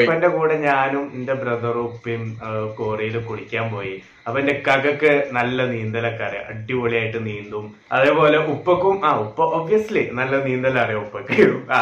ഉപ്പന്റെ 0.04 0.28
കൂടെ 0.28 0.56
ഞാനും 0.56 1.12
എന്റെ 1.14 1.34
ബ്രദറും 1.34 1.86
ഉപ്പയും 1.86 2.40
കോറിയിൽ 2.76 3.20
കുളിക്കാൻ 3.20 3.72
പോയി. 3.72 4.04
അപ്പൊ 4.26 4.38
എന്റെ 4.42 4.56
കകക്ക് 4.68 5.12
നല്ല 5.38 5.66
നീന്തലൊക്കെ 5.72 6.24
അറിയാം 6.28 6.46
അടിപൊളിയായിട്ട് 6.52 7.20
നീന്തും. 7.28 7.66
അതേപോലെ 7.96 8.38
ഉപ്പക്കും 8.54 8.96
ആ 9.08 9.12
ഉപ്പ 9.24 9.40
ഒബ്വിയസ്ലി 9.58 10.04
നല്ല 10.20 10.36
നീന്തൽ 10.48 10.76
അറിയാം 10.84 11.02
ഉപ്പക്ക്. 11.06 11.38
ആ. 11.78 11.80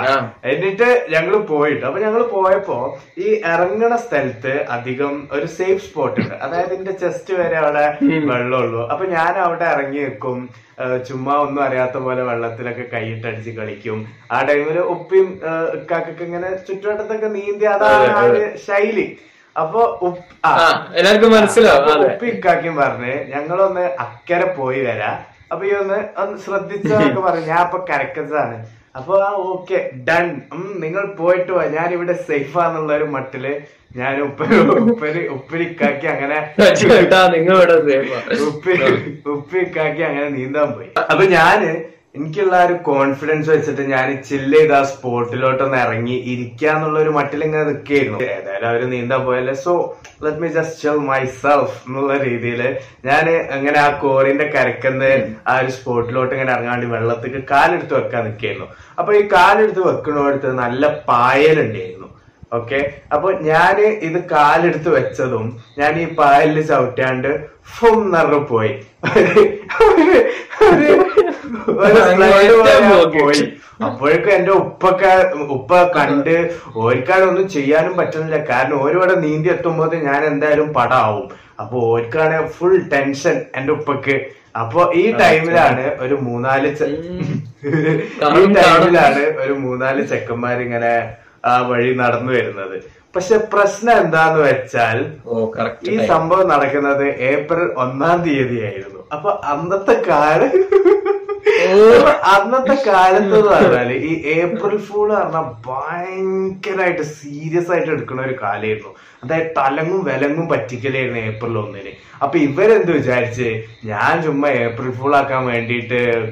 എന്നിട്ട് 0.54 0.88
ഞങ്ങൾ 1.16 1.36
പോയിട്ട് 1.52 1.84
അപ്പൊ 1.90 2.00
ഞങ്ങൾ 2.06 2.24
പോയപ്പോ 2.36 2.78
ഈ 3.26 3.28
ഇറങ്ങണ 3.54 3.94
സ്ഥലത്ത് 4.06 4.54
അധികം 4.78 5.14
ഒരു 5.38 5.50
സേഫ് 5.58 5.84
സ്പോട്ട് 5.88 6.18
ഉണ്ട്. 6.22 6.36
അതായത് 6.46 6.74
എന്റെ 6.80 6.96
ചെസ്റ്റ് 7.04 7.34
വരെ 7.42 7.58
അവിടെ 7.64 7.86
വെള്ളമുള്ളൂ. 8.32 8.82
അപ്പൊ 8.94 9.06
ഞാൻ 9.18 9.34
അവിടെ 9.48 9.68
ഇറങ്ങി 9.76 10.02
നിൽക്കും. 10.06 10.40
ചുമ്മാ 11.08 11.34
ഒന്നും 11.46 11.62
അറിയാത്ത 11.64 11.98
പോലെ 12.04 12.22
വെള്ളത്തിലൊക്കെ 12.28 12.84
കൈയിട്ടടിച്ച് 12.94 13.52
കളിക്കും. 13.58 13.98
ആ 14.32 14.38
ടൈമിൽ 14.50 14.78
ഉപ്പയും 14.94 15.28
ഇക്കാക്കൊക്കെ 15.78 16.24
ഇങ്ങനെ 16.28 16.50
ചുറ്റുവട്ടത്തൊക്കെ 16.68 17.30
നീന്തി 17.38 17.66
അതാണ് 17.74 18.06
ആ 18.20 18.22
ഒരു 18.30 18.44
ശൈലി. 18.68 19.08
അപ്പൊ 19.56 19.82
എല്ലാവർക്കും 20.98 21.32
മനസ്സിലാവും 21.32 21.82
ഉപ്പി 21.84 21.94
അതെ. 21.96 22.08
ഉപ്പ 22.14 22.26
ഇക്കാക്കും 22.26 22.76
പറഞ്ഞ് 22.76 23.14
ഞങ്ങളൊന്ന് 23.34 23.86
അക്കരെ 24.06 24.48
പോയി 24.60 24.82
വരാ. 24.82 25.12
അപ്പൊ 25.52 25.64
ഈ 25.66 25.72
ഒന്ന് 25.82 26.00
ഒന്ന് 26.22 26.38
ശ്രദ്ധിച്ചതൊക്കെ 26.38 27.22
പറഞ്ഞു. 27.22 27.46
ഞാൻ 27.48 27.60
അപ്പൊ 27.60 27.80
കരക്കസാണ് 27.90 28.58
അപ്പൊ 28.96 29.14
ആ 29.26 29.32
ഓക്കെ 29.52 29.78
ഡൺ. 30.08 30.26
നിങ്ങൾ 30.84 31.04
പോയിട്ട് 31.20 31.52
വാ. 31.52 31.64
ഞാൻ 31.78 31.88
ഇവിടെ 31.98 32.16
സേഫാന്നുള്ള 32.30 32.92
ഒരു 33.00 33.08
മട്ടിൽ 33.16 33.46
ഞാൻ 33.96 34.16
ഉപ്പര് 34.22 34.58
ഉപ്പര് 34.82 35.22
ഉപ്പിരിക്കാക്കി 35.36 36.08
അങ്ങനെ. 36.08 36.40
ഉപ്പി 38.50 38.74
ഉപ്പിക്കാക്കി 39.36 40.04
അങ്ങനെ 40.10 40.30
നീന്താൻ 40.38 40.70
പോയി. 40.76 40.90
അപ്പൊ 41.12 41.24
ഞാൻ 41.38 41.60
എനിക്കുള്ള 42.16 42.56
ഒരു 42.66 42.76
കോൺഫിഡൻസ് 42.88 43.50
വെച്ചിട്ട് 43.50 43.84
ഞാൻ 43.92 44.08
ചില്ല് 44.28 44.60
ചെയ്ത് 44.60 44.74
ആ 44.78 44.80
സ്പോട്ടിലോട്ടൊന്ന് 44.92 45.78
ഇറങ്ങി 45.78 46.16
ഇരിക്കാന്നുള്ള 46.32 46.98
ഒരു 47.00 47.12
മട്ടിൽ 47.18 47.44
ഇങ്ങനെ 47.44 47.64
നിൽക്കുകയായിരുന്നു. 47.64 48.20
ഏതായാലും 48.36 48.68
അവർ 48.70 48.82
നീന്താൻ 48.94 49.22
പോയല്ലേ. 49.28 49.54
So 49.66 49.74
let 50.24 50.42
me 50.44 50.50
just 50.58 50.82
show 50.84 50.94
myself 51.42 51.78
എന്നുള്ള 51.88 52.16
രീതിയിൽ 52.24 52.62
ഞാൻ 53.10 53.28
അങ്ങനെ 53.58 53.80
ആ 53.80 53.90
കോറിന്റെ 54.04 54.48
കരക്കന്ന് 54.56 55.12
ആ 55.48 55.56
ഒരു 55.60 55.72
സ്പോട്ടിലോട്ട് 55.78 56.34
ഇങ്ങനെ 56.36 56.52
ഇറങ്ങാണ്ട് 56.56 56.88
വെള്ളത്തേക്ക് 56.96 57.44
കാലെടുത്ത് 57.54 57.96
വെക്കാൻ 58.00 58.24
നിൽക്കുകയായിരുന്നു. 58.28 58.70
അപ്പൊ 59.00 59.14
ഈ 59.20 59.24
കാലെടുത്ത് 59.36 59.84
വെക്കണോടത്ത് 59.90 60.52
നല്ല 60.64 60.88
പായലുണ്ടായിരുന്നു. 61.12 61.99
ഓക്കെ 62.52 62.80
അപ്പൊ 63.14 63.32
ഞാൻ 63.50 63.76
ഇത് 64.08 64.20
കാലെടുത്ത് 64.32 64.90
വെച്ചതും 64.90 65.48
ഞാൻ 65.80 65.94
ഈ 66.00 66.06
പായലിൽ 66.20 66.60
ചവിട്ടാണ്ട് 66.68 67.32
ഫും 67.74 67.98
നിറഞ്ഞു 68.12 68.40
പോയി. 68.52 68.72
ഞാൻ 72.22 72.84
പോയി. 73.18 73.44
അപ്പോഴേക്കും 73.88 74.32
എന്റെ 74.32 74.52
ഉപ്പൊക്കെ 74.52 75.12
ഉപ്പ 75.58 75.82
കണ്ട് 75.98 76.34
ഓർക്കാണ് 76.76 77.24
ഒന്നും 77.24 77.46
ചെയ്യാനും 77.50 77.94
പറ്റുന്നില്ല. 77.98 78.40
കാരണം 78.50 78.76
ഓരോടെ 78.76 79.16
നീന്തി 79.26 79.50
എത്തുമ്പോ 79.50 79.86
ഞാൻ 80.10 80.26
എന്തായാലും 80.26 80.74
പടാവും. 80.74 81.28
അപ്പൊ 81.60 81.78
ഓർക്കാണ് 81.92 82.40
ഫുൾ 82.48 82.76
ടെൻഷൻ 82.94 83.38
എന്റെ 83.56 83.72
ഉപ്പക്ക്. 83.74 84.18
അപ്പൊ 84.56 84.82
ഈ 84.94 85.04
ടൈമിലാണ് 85.22 85.86
ഒരു 86.00 86.16
മൂന്നാൽ 86.28 86.64
ഈ 88.40 88.44
ടൈമിലാണ് 88.58 89.24
ഒരു 89.44 89.54
മൂന്നാൽ 89.64 89.98
ചെക്കന്മാരിങ്ങനെ 90.12 90.94
ആ 91.44 91.62
വഴി 91.62 91.92
നടന്നു 91.96 92.32
വരുന്നത്. 92.32 92.78
പക്ഷെ 93.16 93.38
പ്രശ്നം 93.38 93.98
എന്താന്ന് 93.98 94.40
വെച്ചാൽ 94.40 94.98
ഈ 95.84 95.96
സംഭവം 96.08 96.48
നടക്കുന്നത് 96.48 97.06
ഏപ്രിൽ 97.32 97.70
ഒന്നാം 97.76 98.18
തീയതി 98.22 98.58
ആയിരുന്നു 98.64 99.02
അപ്പൊ 99.12 99.30
അന്നത്തെ 99.44 99.96
കാലം 100.08 100.54
അന്നത്തെ 102.34 102.84
കാലത്ത് 102.88 103.48
പറഞ്ഞാൽ 103.48 104.10
ഈ 104.10 104.40
ഏപ്രിൽ 104.40 104.78
ഫൂൾ 104.78 105.14
പറഞ്ഞാൽ 105.14 105.56
ഭയങ്കരമായിട്ട് 105.68 107.02
സീരിയസ് 107.02 107.72
ആയിട്ട് 107.72 107.92
എടുക്കുന്ന 107.92 108.22
ഒരു 108.22 108.36
കാലമായിരുന്നു. 108.44 108.96
അതായത് 109.24 109.52
തലങ്ങും 109.58 110.04
വിലങ്ങും 110.04 110.50
പറ്റിക്കലായിരുന്നു 110.50 111.20
ഏപ്രിൽ 111.20 111.58
ഒന്നിന്. 111.58 111.92
അപ്പൊ 112.24 112.40
ഇവരെന്ത് 112.40 112.92
വിചാരിച്ച്? 112.92 113.64
ഞാൻ 113.86 114.24
ചുമ്മാ 114.24 114.48
ഏപ്രിൽ 114.48 114.92
ഫൂൾ 114.92 115.16
ആക്കാൻ 115.16 115.46
വേണ്ടിയിട്ട് 115.46 116.30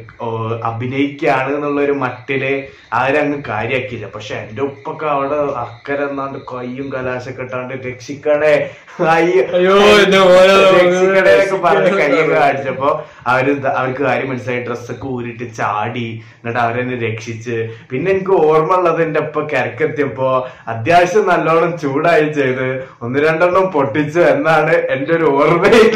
അഭിനയിക്കുകയാണ് 0.63 1.55
എന്നുള്ള 1.55 1.81
ഒരു 1.81 1.91
മട്ടിൽ 1.91 2.63
അവരങ്ങ് 2.93 3.37
കാര്യാക്കിയില്ല. 3.49 4.09
പക്ഷെ 4.15 4.35
എന്റെ 4.35 4.61
ഉപ്പൊക്കെ 4.61 5.05
അവിടെ 5.05 5.35
അക്കരെ 5.35 6.03
എന്നാണ്ട് 6.03 6.39
കയ്യും 6.53 6.91
കലാശൊക്കെ 6.91 7.41
ഇട്ടാണ്ട് 7.41 7.87
രക്ഷിക്കണേ. 7.87 8.69
രക്ഷിക്കണേ 9.01 11.27
എന്നൊക്കെ 11.27 11.61
പറഞ്ഞ് 11.65 11.97
രക്ഷിക്കണേ. 11.97 12.35
കാണിച്ചപ്പോ 12.35 13.05
അവർ 13.27 13.75
അവർക്ക് 13.75 14.03
കാര്യം 14.03 14.29
മനസ്സിലായി. 14.29 14.63
ഡ്രസ്സൊക്കെ 14.63 15.07
ഊരിട്ട് 15.27 15.45
ചാടി 15.59 16.07
എന്നിട്ട് 16.37 16.59
അവരെന്നെ 16.59 16.97
രക്ഷിച്ച്. 17.07 17.55
പിന്നെ 17.89 18.07
എനിക്ക് 18.11 18.33
ഓർമ്മ 18.49 18.73
ഉള്ളത് 18.79 19.01
എന്റെ 19.01 19.19
ഒപ്പം 19.25 19.45
കിരക്കെത്തിയപ്പോ 19.51 20.29
അത്യാവശ്യം 20.73 21.25
നല്ലോണം 21.33 21.73
ചൂടായി 21.83 22.27
ചെയ്ത് 22.39 22.67
ഒന്ന് 23.05 23.19
രണ്ടെണ്ണം 23.27 23.67
പൊട്ടിച്ചു 23.77 24.21
എന്നാണ് 24.33 24.75
എന്റെ 24.95 25.13
ഒരു 25.17 25.29
ഓർമ്മയിൽ 25.39 25.95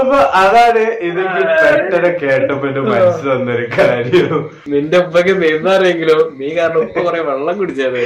അപ്പൊ 0.00 0.18
അതാണ് 0.40 0.82
ഇതെനിക്ക് 1.08 1.42
പെട്ടെന്ന് 1.62 2.10
കേട്ടപ്പോ 2.22 2.66
എന്റെ 2.68 2.82
മനസ്സിൽ 2.88 3.26
വന്നൊരു 3.32 3.66
കാര്യം. 3.78 4.34
നിന്റെ 4.72 4.98
ഉപ്പൊക്കെ 5.04 5.32
നീന്താറെങ്കിലോ 5.42 6.16
നീ 6.40 6.48
കാരണം 6.58 6.80
ഉപ്പ 6.86 6.96
കൊറേ 7.06 7.20
വെള്ളം 7.30 7.54
കുടിച്ചത്. 7.60 8.02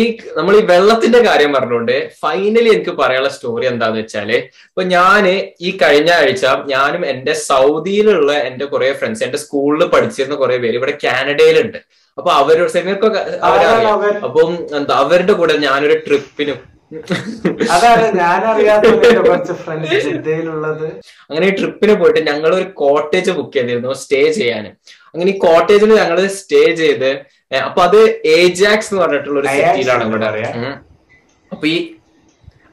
ഈ 0.00 0.02
നമ്മൾ 0.38 0.54
ഈ 0.60 0.62
വെള്ളത്തിന്റെ 0.72 1.20
കാര്യം 1.28 1.52
പറഞ്ഞുകൊണ്ട് 1.56 1.96
ഫൈനലി 2.22 2.70
എനിക്ക് 2.76 2.94
പറയാനുള്ള 3.00 3.30
സ്റ്റോറി 3.36 3.66
എന്താന്ന് 3.72 4.00
വെച്ചാൽ 4.00 4.30
ഇപ്പൊ 4.36 4.82
ഞാൻ 4.96 5.26
ഈ 5.60 5.70
കഴിഞ്ഞ 5.82 6.10
ആഴ്ച 6.18 6.46
ഞാനും 6.74 7.04
എന്റെ 7.12 7.34
സൗദിയിലുള്ള 7.48 8.32
എന്റെ 8.50 8.68
കുറെ 8.74 8.90
ഫ്രണ്ട്സ് 9.00 9.24
എന്റെ 9.28 9.40
സ്കൂളിൽ 9.44 9.84
പഠിച്ചിരുന്ന 9.94 10.36
കുറെ 10.42 10.58
പേര് 10.64 10.76
ഇവിടെ 10.80 10.94
കാനഡയിലുണ്ട്. 11.04 11.78
അപ്പൊ 12.18 12.30
അവരോട് 12.40 12.70
സെമിയർക്കൊക്കെ 12.74 13.20
അവരാ 13.48 13.68
അവരറിയാം. 13.70 14.24
അപ്പം 14.26 14.50
എന്താ 14.78 14.94
അവരുടെ 15.04 15.34
കൂടെ 15.40 15.54
ഞാനൊരു 15.66 15.96
ട്രിപ്പിനും 16.06 16.58
അതാണ് 17.74 18.06
കുറച്ച് 19.20 19.54
ഫ്രണ്ട്സ് 19.60 19.98
ജിദ്ദയിലുള്ളത് 20.06 20.86
അങ്ങനെ 21.30 21.48
ട്രിപ്പിന് 21.58 21.94
പോയിട്ട് 22.00 22.20
ഞങ്ങൾ 22.30 22.50
ഒരു 22.54 22.66
കോട്ടേജ് 22.80 23.32
ബുക്ക് 23.36 23.54
ചെയ്തിരുന്നു 23.56 23.92
സ്റ്റേ 24.02 24.22
ചെയ്യാൻ. 24.38 24.64
അങ്ങനെ 25.14 25.28
ഈ 25.30 25.36
കോട്ടേജിൽ 25.44 25.92
ഞങ്ങൾ 26.00 26.18
സ്റ്റേ 26.38 26.62
ചെയ്ത് 26.80 27.10
അപ്പൊ 27.60 27.80
അത് 27.86 28.00
ഏജാക്സ് 28.34 28.90
എന്ന് 28.90 29.00
പറഞ്ഞിട്ടുള്ള 29.04 29.38
ഒരു 29.42 29.48
സിറ്റിയിലാണ് 29.56 30.04
ഇവിടെ. 30.08 30.26
പറയാ. 30.28 30.50
അപ്പൊ 31.52 31.66
ഈ 31.66 31.78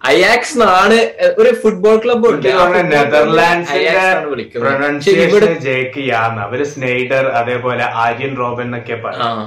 അയാക്സ് 0.09 0.55
എന്നാണ് 0.55 0.97
ഒരു 1.39 1.51
ഫുട്ബോൾ 1.61 1.95
ക്ലബ് 2.03 2.27
ഉണ്ട്. 2.31 2.49
നെതർലാൻഡ്സിന്റെ 2.91 3.93
അവർ 6.45 6.61
സ്നെയ്ഡർ 6.73 7.25
അതേപോലെ 7.39 7.85
ആര്യൻ 8.03 8.33
റോബൻ 8.41 8.67
എന്നൊക്കെ 8.67 8.97
പറയും 9.05 9.39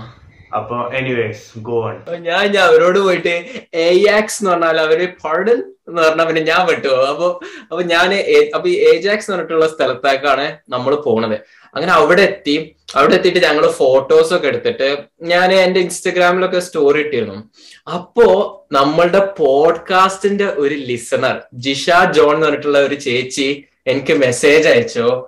അപ്പൊ 0.54 0.76
എനിവേസ് 0.92 1.58
ഗോ 1.58 1.84
ഓൺ 1.84 1.96
ഞാൻ 2.22 2.52
ഞാൻ 2.52 2.64
അവരോട് 2.64 2.98
പോയിട്ട് 2.98 3.34
എയാക്സ് 3.74 4.38
എന്ന് 4.42 4.50
പറഞ്ഞാൽ 4.50 4.80
അവർ 4.80 5.00
പർഡൻ 5.24 5.62
എന്ന് 5.88 6.02
പറഞ്ഞാൽ 6.02 6.26
പിന്നെ 6.26 6.42
ഞാൻ 6.42 6.66
വിട്ടു. 6.66 6.88
അപ്പൊ 6.88 7.40
അപ്പൊ 7.70 7.82
ഞാൻ 7.82 8.14
അപ്പൊ 8.54 8.68
ഏജാക്സ് 8.68 9.26
എന്ന് 9.26 9.36
പറഞ്ഞിട്ടുള്ള 9.36 9.68
സ്ഥലത്തേക്കാണ് 9.68 10.56
നമ്മൾ 10.68 10.94
പോണത്. 10.94 11.36
അങ്ങനെ 11.74 11.92
അവിടെ 11.92 12.22
എത്തി. 12.22 12.76
അവിടെ 12.96 13.14
എത്തിയിട്ട് 13.14 13.38
ഞങ്ങൾ 13.38 13.70
ഫോട്ടോസ് 13.70 14.34
ഒക്കെ 14.34 14.46
എടുത്തിട്ട് 14.46 14.96
ഞാൻ 15.22 15.52
എന്റെ 15.52 15.80
ഇൻസ്റ്റഗ്രാമിലൊക്കെ 15.80 16.60
സ്റ്റോറി 16.60 17.00
ഇട്ടിരുന്നു. 17.00 17.50
അപ്പോ 17.94 18.28
നമ്മളുടെ 18.72 19.34
പോഡ്കാസ്റ്റിന്റെ 19.38 20.44
ഒരു 20.44 20.74
ലിസണർ 20.74 21.42
ജിഷ 21.54 21.90
ജോൺ 21.90 22.34
എന്ന് 22.34 22.46
പറഞ്ഞിട്ടുള്ള 22.46 22.78
ഒരു 22.78 22.94
ചേച്ചി 22.94 23.64
എനിക്ക് 23.86 24.12
മെസ്സേജ് 24.12 24.68
അയച്ചു. 24.68 25.26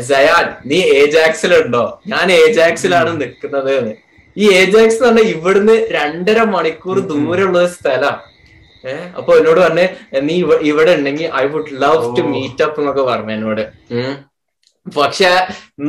സയാൻ 0.00 0.46
നീ 0.66 0.76
ഏജാക്സിലുണ്ടോ 0.76 2.00
ഞാൻ 2.06 2.32
ഏജാക്സിലാണ് 2.32 3.20
നിൽക്കുന്നത്. 3.20 3.72
എന്ന് 3.78 3.94
ഈ 4.38 4.46
ഏജാക്സ് 4.60 4.96
എന്ന് 4.96 5.06
പറഞ്ഞാൽ 5.06 5.28
ഇവിടുന്ന് 5.34 5.76
രണ്ടര 5.90 6.42
മണിക്കൂർ 6.54 6.98
ദൂരമുള്ള 7.12 7.58
ഒരു 7.58 7.70
സ്ഥലമാണ് 7.76 8.24
ഏഹ് 8.90 9.06
അപ്പൊ 9.18 9.30
എന്നോട് 9.38 9.60
പറഞ്ഞേ 9.60 9.86
നീ 10.28 10.34
ഇവിടെ 10.70 10.92
ഉണ്ടെങ്കിൽ 10.98 11.30
I 11.40 11.44
would 11.52 11.74
love 11.82 12.04
to 12.18 12.22
meet 12.34 12.64
up 12.66 12.80
എന്നൊക്കെ 12.80 13.02
പറഞ്ഞു 13.02 13.32
എന്നോട്. 13.32 13.64
പക്ഷെ 14.96 15.30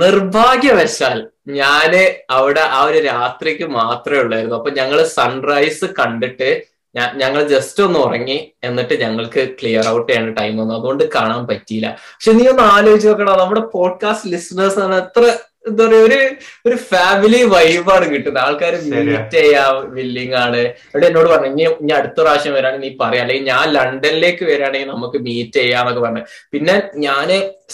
നിർഭാഗ്യവശാൽ 0.02 1.20
ഞാൻ 1.60 1.92
അവിടെ 2.30 2.64
ആ 2.78 2.80
ഒരു 2.84 3.00
രാത്രിക്ക് 3.04 3.66
മാത്രമേ 3.80 4.20
ഉള്ളായിരുന്നു. 4.20 4.56
അപ്പൊ 4.56 4.72
ഞങ്ങൾ 4.80 5.00
സൺറൈസ് 5.20 5.86
കണ്ടിട്ട് 6.00 6.50
ഞങ്ങൾ 7.16 7.42
ജസ്റ്റ് 7.48 7.84
ഒന്ന് 7.84 8.00
ഉറങ്ങി 8.00 8.38
എന്നിട്ട് 8.64 8.94
ഞങ്ങൾക്ക് 9.02 9.42
ക്ലിയർ 9.60 9.86
ഔട്ട് 9.90 10.08
ചെയ്യേണ്ട 10.12 10.32
ടൈം 10.40 10.54
വന്നു. 10.58 10.74
അതുകൊണ്ട് 10.74 11.04
കാണാൻ 11.16 11.42
പറ്റിയില്ല. 11.48 11.88
പക്ഷെ 12.14 12.32
നീ 12.32 12.46
ഒന്ന് 12.48 12.64
ആലോചിച്ച് 12.76 13.08
നോക്കണം 13.08 13.40
നമ്മുടെ 13.40 13.62
പോഡ്കാസ്റ്റ് 13.76 14.32
ലിസണേഴ്സ് 14.32 14.80
എത്ര 15.04 15.24
എന്താ 15.70 15.86
പറയാ 15.86 16.02
ഒരു 16.06 16.20
ഒരു 16.68 16.78
ഫാമിലി 16.90 17.42
വൈബാണ് 17.54 18.06
കിട്ടുന്നത്. 18.12 18.42
ആൾക്കാർ 18.44 18.74
മീറ്റ് 18.88 19.08
ചെയ്യാ 19.36 19.64
വില്ലിങ് 19.96 20.36
ആണ്. 20.42 20.62
അവിടെ 20.90 21.08
എന്നോട് 21.10 21.30
പറഞ്ഞു 21.30 21.50
ഇനി 21.54 21.66
ഇനി 21.78 21.94
അടുത്ത 21.98 22.18
പ്രാവശ്യം 22.22 22.54
വരാണെങ്കിൽ 22.58 22.86
നീ 22.86 22.98
പറയാം. 23.02 23.24
അല്ലെങ്കിൽ 23.24 23.48
ഞാൻ 23.50 23.66
ലണ്ടനിലേക്ക് 23.78 24.44
വരാണെങ്കിൽ 24.52 24.90
നമുക്ക് 24.90 25.20
മീറ്റ് 25.28 25.58
ചെയ്യാന്നൊക്കെ 25.60 26.04
പറഞ്ഞു. 26.06 26.24
പിന്നെ 26.54 26.76
ഞാൻ 27.06 27.28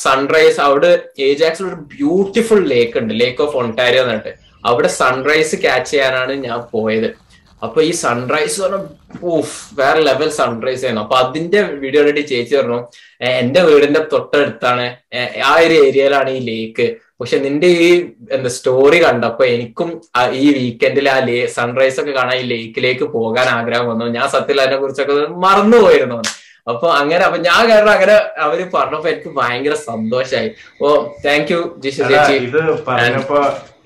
സൺറൈസ് 0.06 0.60
അവിടെ 0.62 0.92
ഏജാക്സിൽ 1.28 1.66
ഒരു 1.66 1.80
ബ്യൂട്ടിഫുൾ 1.94 2.62
ലേക്ക് 2.70 2.98
ഉണ്ട്. 3.02 3.14
ലേക്ക് 3.22 3.42
ഓഫ് 3.42 3.58
ഒണ്ടാരിയോ 3.62 4.04
എന്നിട്ട് 4.06 4.34
അവിടെ 4.64 4.90
സൺറൈസ് 5.00 5.56
ക്യാച്ച് 5.62 5.92
ചെയ്യാനാണ് 5.92 6.34
ഞാൻ 6.46 6.60
പോയത്. 6.72 7.10
അപ്പൊ 7.62 7.80
ഈ 7.82 7.92
സൺറൈസ് 8.00 8.58
ഊഫ് 9.32 9.52
വേറെ 9.78 10.00
ലെവൽ 10.02 10.30
സൺറൈസ് 10.38 10.84
ആയിരുന്നു. 10.84 11.04
അപ്പൊ 11.04 11.16
അതിന്റെ 11.22 11.60
വീഡിയോ 11.84 12.02
ചേച്ചി 12.24 12.54
പറഞ്ഞു 12.56 12.80
"ഏ, 13.22 13.30
എന്റെ 13.42 13.62
വീടിന്റെ 13.68 14.02
തൊട്ടടുത്താണ് 14.12 14.86
ആ 15.46 15.54
ഒരു 15.62 15.76
ഏരിയയിലാണ് 15.86 16.30
ഈ 16.32 16.42
ലേക്ക് 16.50 16.86
പക്ഷെ 17.20 17.38
നിന്റെ 17.46 17.68
ഈ 17.84 17.90
എന്താ 18.36 18.50
സ്റ്റോറി 18.56 18.98
കണ്ടപ്പോ 19.04 19.44
എനിക്കും 19.56 19.90
ഈ 20.42 20.48
വീക്കെൻഡിൽ 20.58 21.08
ആ 21.16 21.18
ലേ 21.28 21.38
സൺറൈസ് 21.58 22.00
ഒക്കെ 22.02 22.14
കാണാൻ 22.18 22.38
ഈ 22.42 22.48
ലേക്കിലേക്ക് 22.54 23.06
പോകാൻ 23.18 23.48
ആഗ്രഹം 23.58 23.86
വന്നു. 23.92 24.08
ഞാൻ 24.18 24.26
സത്യത്തിൽ 24.34 24.64
അതിനെ 24.64 24.80
കുറിച്ചൊക്കെ 24.82 25.16
മറന്നു 25.46 25.78
പോയിരുന്നു 25.86 26.20
അപ്പൊ 26.72 26.88
അങ്ങനെ 27.00 27.24
അപ്പൊ 27.28 27.40
ഞാൻ 27.48 27.62
കാരണം 27.70 27.92
അങ്ങനെ 27.96 28.16
അവർ 28.46 28.60
പറഞ്ഞപ്പോ 28.76 29.08
എനിക്ക് 29.14 29.32
ഭയങ്കര 29.40 29.74
സന്തോഷായി. 29.90 30.50
ഓ 30.84 30.88
താങ്ക് 31.26 31.52
യു 31.54 31.60
ജിഷ 31.84 31.98
ചേച്ചി. 32.12 32.38
ഇത് 32.48 32.62
പറഞ്ഞപ്പോ 32.88 33.40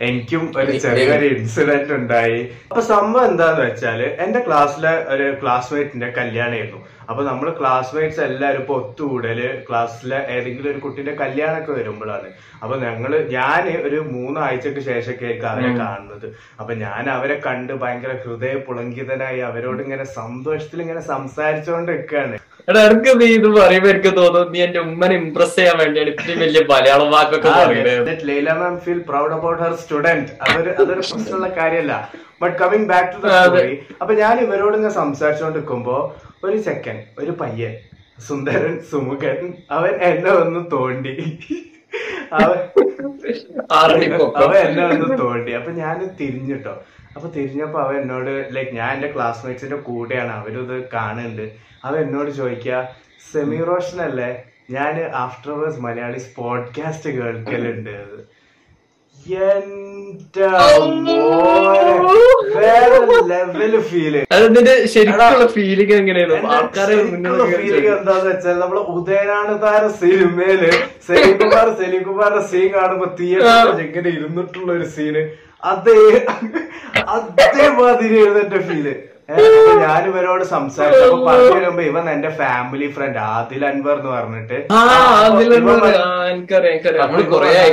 എനിക്കും 0.08 0.44
ഒരു 0.60 0.74
ചെറിയൊരു 0.84 1.26
ഇൻസിഡന്റ് 1.36 1.94
ഉണ്ടായി. 1.98 2.38
അപ്പൊ 2.70 2.82
സംഭവം 2.92 3.26
എന്താന്ന് 3.30 3.62
വെച്ചാൽ 3.66 4.00
എന്റെ 4.26 4.42
ക്ലാസ്സിലെ 4.46 4.94
ഒരു 5.14 5.26
ക്ലാസ്മേറ്റിന്റെ 5.42 6.10
കല്യാണമായിരുന്നു. 6.20 6.80
അപ്പൊ 7.10 7.22
നമ്മൾ 7.30 7.48
ക്ലാസ്മേറ്റ്സ് 7.60 8.22
എല്ലാവരും 8.26 8.62
ഇപ്പൊ 8.64 8.74
ഒത്തുകൂടൽ 8.82 9.40
ക്ലാസ്സിലെ 9.68 10.20
ഏതെങ്കിലും 10.36 10.70
ഒരു 10.72 10.80
കുട്ടിന്റെ 10.84 11.14
കല്യാണമൊക്കെ 11.22 11.72
വരുമ്പോഴാണ്. 11.78 12.28
അപ്പൊ 12.64 12.76
ഞങ്ങൾ 12.86 13.12
ഞാൻ 13.38 13.64
ഒരു 13.88 14.00
മൂന്നാഴ്ചക്ക് 14.12 14.82
ശേഷമൊക്കെ 14.90 15.26
ആയിരിക്കും 15.28 15.50
അവരെ 15.54 15.72
കാണുന്നത്. 15.80 16.28
അപ്പൊ 16.60 16.72
ഞാൻ 16.84 17.10
അവരെ 17.16 17.38
കണ്ട് 17.48 17.74
ഭയങ്കര 17.84 18.14
ഹൃദയ 18.26 18.54
പുളങ്കിതനായി 18.68 19.42
അവരോട് 19.50 19.82
ഇങ്ങനെ 19.86 20.06
സന്തോഷത്തിൽ 20.20 20.84
ഇങ്ങനെ 20.86 21.04
സംസാരിച്ചുകൊണ്ട് 21.14 21.92
നിൽക്കുകയാണ് 21.94 22.38
എടാ 22.70 22.82
എനിക്ക് 22.88 23.12
നീ 23.20 23.28
ഇത് 23.40 23.48
പറയുമ്പോ 23.58 23.90
എനിക്ക് 23.92 24.12
തോന്നുന്നു 24.18 24.52
നീ 24.54 24.60
എന്റെ 24.66 24.80
ഉമ്മനെ 24.88 25.16
ഇംപ്രസ് 25.22 25.56
ചെയ്യാൻ 25.60 25.78
വേണ്ടിയാണ് 25.82 26.10
ഇത്രയും 26.14 26.40
വലിയ 26.44 26.62
മലയാളം 26.72 27.10
വാക്കൊക്കെ 27.16 27.52
പറയുന്നത്. 27.60 28.12
Laila 28.30 28.54
ma'am 28.62 28.76
feel 28.86 29.00
proud 29.10 29.36
about 29.38 29.62
her 29.64 29.74
student 29.84 30.32
അതൊരു 30.46 30.72
അതൊരു 30.82 31.02
പ്രശ്നമുള്ള 31.10 31.50
കാര്യമല്ല. 31.60 31.94
But 32.42 32.56
coming 32.62 32.88
back 32.92 33.10
to 33.14 33.20
the 33.24 33.32
story 33.38 33.74
അപ്പൊ 34.02 34.14
ഞാൻ 34.24 34.36
ഇവരോട് 34.46 34.76
ഇങ്ങനെ 34.80 34.96
സംസാരിച്ചുകൊണ്ട് 35.04 35.58
നിൽക്കുമ്പോ 35.60 35.98
ഒരു 36.44 36.58
ചെക്കൻ 36.58 36.98
ഒരു 37.20 37.32
പയ്യൻ 37.42 37.74
സുന്ദരൻ 38.28 38.76
സുമുഖൻ 38.92 39.38
അവൻ 39.72 39.94
എന്നെ 40.10 40.32
ഒന്ന് 40.32 40.62
തോണ്ടി. 40.72 41.14
അവൻ 44.42 44.58
എന്നെ 44.58 44.84
ഒന്ന് 44.86 45.20
തോണ്ടി. 45.22 45.52
അപ്പൊ 45.52 45.72
ഞാൻ 45.72 45.98
തിരിഞ്ഞിട്ടോ. 46.20 46.74
അപ്പൊ 47.16 47.28
തിരിഞ്ഞപ്പോ 47.30 47.80
അവൻ 47.82 47.98
എന്നോട് 48.02 48.34
ലൈക്ക് 48.56 48.72
ഞാൻ 48.72 48.92
എന്റെ 48.96 49.10
ക്ലാസ്മേറ്റ്സിന്റെ 49.16 49.76
കൂടെയാണ് 49.90 50.32
അവരും 50.32 50.64
ഇത് 50.66 50.90
കാണുന്നുണ്ട്. 50.94 51.46
അവൻ 51.84 52.00
എന്നോട് 52.02 52.32
ചോദിക്കുക 52.32 52.82
സെമി 53.32 53.60
റോഷൻ 53.70 54.02
അല്ലേ 54.02 54.30
ഞാൻ 54.72 54.96
ആഫ്റ്റർ 55.24 55.52
വേഴ്സ് 55.60 55.80
മലയാളി 55.80 56.20
പോഡ്കാസ്റ്റ് 56.36 57.10
കേൾക്കലുണ്ട് 57.18 57.96
വേറെ 59.30 59.89
ലെവൽ 63.32 63.74
ഫീൽ 63.90 64.16
അതിന്റെ 64.32 64.74
ശരിക്കുള്ള 64.94 65.46
ഫീലിംഗ് 65.54 65.94
എങ്ങനെയാണ്? 65.94 66.36
ആൾക്കാരെ 66.54 66.96
ഫീലിംഗ് 67.54 67.90
എന്താന്ന് 67.94 68.28
വെച്ചാൽ 68.30 68.56
നമ്മൾ 68.64 68.78
ഉദയനാണ് 68.94 69.54
താര 69.64 69.84
സിനിമയിൽ. 70.00 70.64
സെലിംകുമാർ 71.08 71.68
സെലിംകുമാറിന്റെ 71.80 72.44
സീൻ 72.50 72.68
കാണുമ്പോ 72.74 73.08
തിയേറ്ററിൽ 73.20 73.80
ഇങ്ങനെ 73.86 74.10
ഇരുന്നിട്ടുള്ള 74.16 74.70
ഒരു 74.72 74.88
സീന് 74.96 75.24
അതേ 75.64 75.98
അതേമാതിരി 77.16 78.18
എഴുതേണ്ട 78.22 78.58
ഫീൽ 78.68 78.88
ഞാൻ 79.80 80.06
ഇവരോട് 80.06 80.44
സംസാരിച്ചപ്പോ 80.44 81.28
പറഞ്ഞു 81.28 81.56
വരുമ്പോ 81.56 81.84
ഇവൻ 81.84 82.10
എന്റെ 82.10 82.30
ഫാമിലി 82.30 82.92
ഫ്രണ്ട് 82.92 83.20
ആദിൽ 83.20 83.66
അൻവർ 83.66 84.00
എന്ന് 84.00 84.12
പറഞ്ഞിട്ട്. 84.12 84.68
പറഞ്ഞു- 85.82 85.96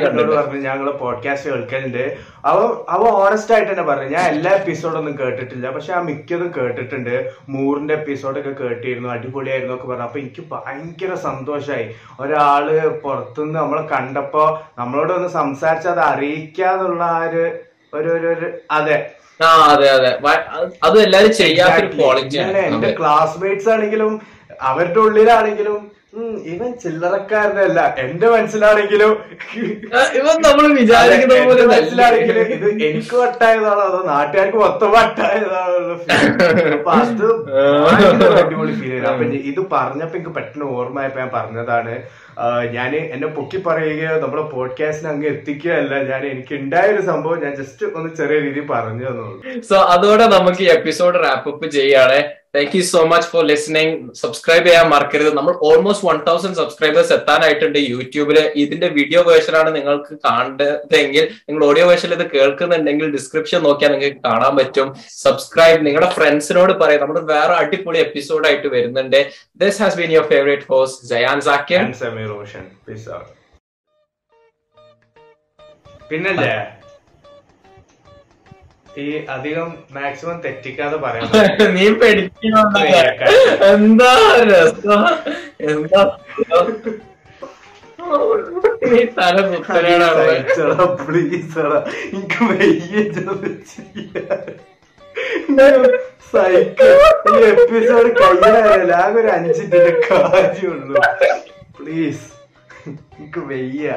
എന്നോട് 0.08 0.56
ഞങ്ങൾ 0.56 0.90
പോഡ്കാസ്റ്റ് 0.90 1.50
കേൾക്കലുണ്ട്. 1.50 2.16
അവ 2.44 2.84
അവ 2.88 3.02
ഓണസ്റ്റ് 3.08 3.54
ആയിട്ട് 3.54 3.70
തന്നെ 3.70 3.82
പറഞ്ഞു. 3.82 4.04
ഞാൻ 4.04 4.28
എല്ലാ 4.30 4.52
എപ്പിസോഡൊന്നും 4.52 5.18
കേട്ടിട്ടില്ല. 5.18 5.70
പക്ഷെ 5.70 5.92
ആ 5.92 6.00
മിക്കതും 6.00 6.52
കേട്ടിട്ടുണ്ട്. 6.56 7.32
മൂറിന്റെ 7.48 7.94
എപ്പിസോഡൊക്കെ 7.94 8.50
കേട്ടിരുന്നു 8.50 9.08
അടിപൊളിയായിരുന്നു 9.08 9.74
ഒക്കെ 9.74 9.86
പറഞ്ഞു. 9.86 10.02
അപ്പൊ 10.02 10.18
എനിക്ക് 10.18 10.44
ഭയങ്കര 10.50 11.14
സന്തോഷമായി 11.14 11.94
ഒരാൾ 12.20 12.88
പുറത്തുനിന്ന് 12.88 13.58
നമ്മളെ 13.58 13.82
കണ്ടപ്പോ 13.82 14.62
നമ്മളോട് 14.78 15.12
ഒന്ന് 15.12 15.28
അത് 15.88 16.00
അറിയിക്കാന്നുള്ള 16.00 17.04
ആ 17.04 17.18
ഒരു 17.24 17.52
ഒരു 18.26 18.50
അതെ. 18.70 19.10
ആ 19.40 19.48
അതെ 19.72 19.88
അതെ. 19.90 20.10
അത് 20.82 20.96
എല്ലാരും 21.00 21.32
ചെയ്യാത്തൊരു 21.34 21.86
Exactly. 21.86 21.98
എന്റെ 22.68 22.90
ക്ലാസ്മേറ്റ്സ് 22.92 23.68
ആണെങ്കിലും 23.68 24.12
അവരുടെ 24.60 24.98
ഉള്ളിലാണെങ്കിലും 24.98 25.78
ഇവൻ 26.52 26.70
ചില്ലറക്കാരനല്ല. 26.82 27.78
എന്റെ 28.04 28.26
മനസ്സിലാണെങ്കിലും 28.34 29.12
ഇവൻ 30.18 30.36
നമ്മൾ 30.46 30.66
വിചാരിക്കുന്ന 30.80 31.38
പോലെ 31.48 31.64
മനസ്സിലാണെങ്കിലും 31.72 32.46
ഇത് 32.56 32.68
എനിക്ക് 32.88 33.16
വട്ടായതാണോ 33.22 33.82
അതോ 33.88 33.98
നാട്ടുകാർക്ക് 34.12 34.58
മൊത്തം 34.64 34.92
വട്ടായതാണോ 34.96 35.80
അപ്പൊ 36.76 36.92
അത് 37.00 37.26
അടിപൊളി 38.42 38.72
ഫീൽ 38.80 38.92
ചെയ്തു. 38.92 39.06
അപ്പൊ 39.12 39.24
ഇത് 39.50 39.60
പറഞ്ഞപ്പോ 39.74 40.16
എനിക്ക് 40.18 40.34
പെട്ടെന്ന് 40.38 40.68
ഓർമ്മയപ്പോ 40.78 41.20
ഞാൻ 41.22 41.30
പറഞ്ഞതാണ് 41.38 41.94
ഞാൻ 42.76 42.90
എന്നെ 43.14 43.28
പൊക്കി 43.36 43.58
പറയുകയോ 43.66 44.14
നമ്മുടെ 44.22 44.42
പോഡ്കാസ്റ്റിന് 44.54 45.10
അങ്ങ് 45.12 45.26
എത്തിക്കുകയല്ല 45.34 45.94
ഞാൻ 46.10 46.22
എനിക്ക് 46.32 46.54
ഉണ്ടായ 46.62 46.88
ഒരു 46.94 47.02
സംഭവം 47.10 47.38
ഞാൻ 47.44 47.52
ജസ്റ്റ് 47.60 47.84
ഒന്ന് 47.98 48.10
ചെറിയ 48.18 48.38
രീതിയിൽ 48.46 48.66
പറഞ്ഞു 48.72 49.06
തന്നുള്ളൂ. 49.08 49.38
സോ 49.68 49.76
അതോടെ 49.94 50.26
നമുക്ക് 50.36 50.62
ഈ 50.66 50.68
എപ്പിസോഡ് 50.78 51.22
റാപ്പ് 51.24 51.48
അപ്പ് 51.52 51.68
ചെയ്യാണ് 51.78 52.18
thank 52.56 52.74
you 52.76 52.82
so 52.90 53.00
much 53.12 53.28
for 53.30 53.42
listening 53.50 53.94
subscribe 54.20 54.64
ചെയ്യാൻ 54.66 54.86
മറക്കരുത്. 54.92 55.30
നമ്മൾ 55.38 55.54
ഓൾമോസ്റ്റ് 55.68 56.06
വൺ 56.08 56.18
തൗസൻഡ് 56.28 56.58
സബ്സ്ക്രൈബേഴ്സ് 56.60 57.12
എത്താനായിട്ടുണ്ട് 57.16 57.78
യൂട്യൂബിൽ 57.92 58.38
ഇതിന്റെ 58.62 58.88
വീഡിയോ 58.98 59.20
വേർഷൻ 59.28 59.54
ആണ് 59.60 59.70
നിങ്ങൾക്ക് 59.76 60.14
കാണേണ്ടതെങ്കിൽ 60.26 61.24
നിങ്ങൾ 61.48 61.62
ഓഡിയോ 61.68 61.86
വേർഷനിൽ 61.90 62.14
ഇത് 62.18 62.26
കേൾക്കുന്നുണ്ടെങ്കിൽ 62.36 63.10
ഡിസ്ക്രിപ്ഷൻ 63.16 63.60
നോക്കിയാൽ 63.66 63.92
നിങ്ങൾക്ക് 63.94 64.20
കാണാൻ 64.28 64.54
പറ്റും. 64.60 64.88
സബ്സ്ക്രൈബ് 65.24 65.80
നിങ്ങളുടെ 65.86 66.10
ഫ്രണ്ട്സിനോട് 66.18 66.72
പറയാം. 66.82 67.02
നമ്മൾ 67.04 67.18
വേറെ 67.34 67.54
അടിപൊളി 67.62 68.00
എപ്പിസോഡ് 68.06 68.46
ആയിട്ട് 68.50 68.68
വരുന്നുണ്ട്. 68.76 69.20
This 69.64 69.80
has 69.82 69.98
been 70.00 70.12
your 70.16 70.28
favourite 70.34 70.68
host 70.72 71.08
Jayan 71.12 71.40
സാക്കിയൻ 71.48 71.84
ഞാൻ 71.86 71.94
സമീർ 72.04 72.30
റോഷൻ 72.36 72.64
പിന്നല്ലേ? 76.10 76.50
ഈ 78.96 79.06
അധികം 79.28 79.68
മാക്സിമം 79.94 80.36
തെറ്റിക്കാതെ 80.44 80.96
പറയാം 80.96 81.32
നീ 81.76 81.86
പേടിക്കണോ 81.94 82.62
എന്താ 83.68 84.12
രസം? 84.44 85.02
എനിക്ക് 92.08 92.42
വയ്യ 92.48 93.00
ഈ 97.30 97.42
എപ്പിസോഡ് 97.50 98.10
ആകെ 98.96 99.18
ഒരു 99.18 99.30
അഞ്ചിന്റെ 99.30 99.80
കാര്യമുള്ളൂ 100.04 101.02
പ്ലീസ് 101.78 102.24
എനിക്ക് 102.88 103.40
വയ്യ. 103.48 103.88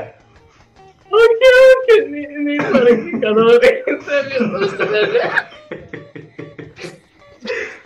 Okay 1.12 1.50
okay. 1.66 1.96
നീ 2.08 2.22
നീ 2.40 2.56
പറയും 2.68 3.04
കഥ 3.22 3.38
പറയും 3.42 3.86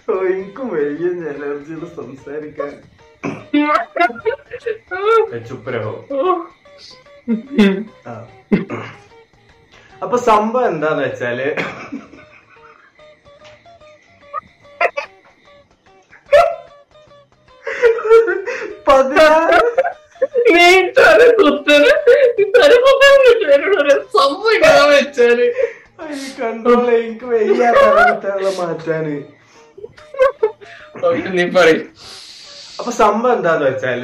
ഓ 0.07 0.23
എനിക്ക് 0.27 0.63
വയ്യ 0.71 1.03
എനർജിയിൽ 1.31 1.83
സംസാരിക്കാൻ. 1.95 2.73
ചുപ്പരഹോ. 5.47 5.93
ആ. 8.07 8.13
അപ്പൊ 10.01 10.17
സംഭവം 10.25 10.65
എന്താന്ന് 10.67 11.03
വെച്ചാൽ 11.03 11.39
വെച്ചാൽ 25.39 26.29
കൺട്രോൾ 26.39 26.85
എനിക്ക് 26.91 27.25
വയ്യാത്ത 27.25 27.83
മാറ്റാന്. 28.59 29.15
നീ 31.37 31.43
പറയും. 31.49 31.89
അപ്പൊ 32.79 32.91
സംഭവം 32.91 33.33
എന്താന്ന് 33.37 33.65
വെച്ചാൽ 33.65 34.03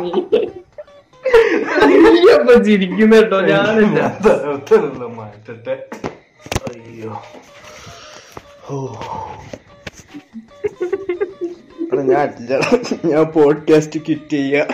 നീ 0.00 0.10
അപ്പൊ 2.34 2.54
ചിരിക്കുന്ന 2.62 3.14
കേട്ടോ 3.16 3.40
ഞാനില്ല. 3.40 4.00
മാറ്റട്ടെ. 5.18 5.74
അയ്യോ. 6.66 7.12
ഞാൻ 12.10 12.28
ഞാൻ 13.04 13.24
പോഡ്കാസ്റ്റ് 13.24 14.00
കിറ്റ് 14.08 14.30
ചെയ്യാ. 14.30 14.66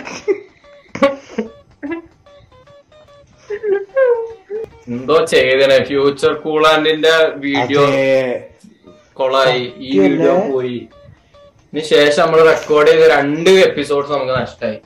എന്തോ 4.87 5.17
ചെയ്തനെ. 5.33 5.77
Future 5.89 6.33
കൂളാൻഡിന്റെ 6.43 7.13
video 7.45 7.83
കൊളായി. 9.19 9.63
ഈ 9.87 9.91
വീഡിയോ 9.99 10.35
പോയി. 10.53 10.77
ഇതിന് 11.73 11.83
ശേഷം 11.93 12.21
നമ്മൾ 12.23 12.39
റെക്കോർഡ് 12.51 12.91
ചെയ്ത 12.91 13.03
രണ്ട് 13.15 13.49
എപ്പിസോഡ്സ് 13.67 14.11
നമുക്ക് 14.11 14.33
നഷ്ടമായി 14.41 14.79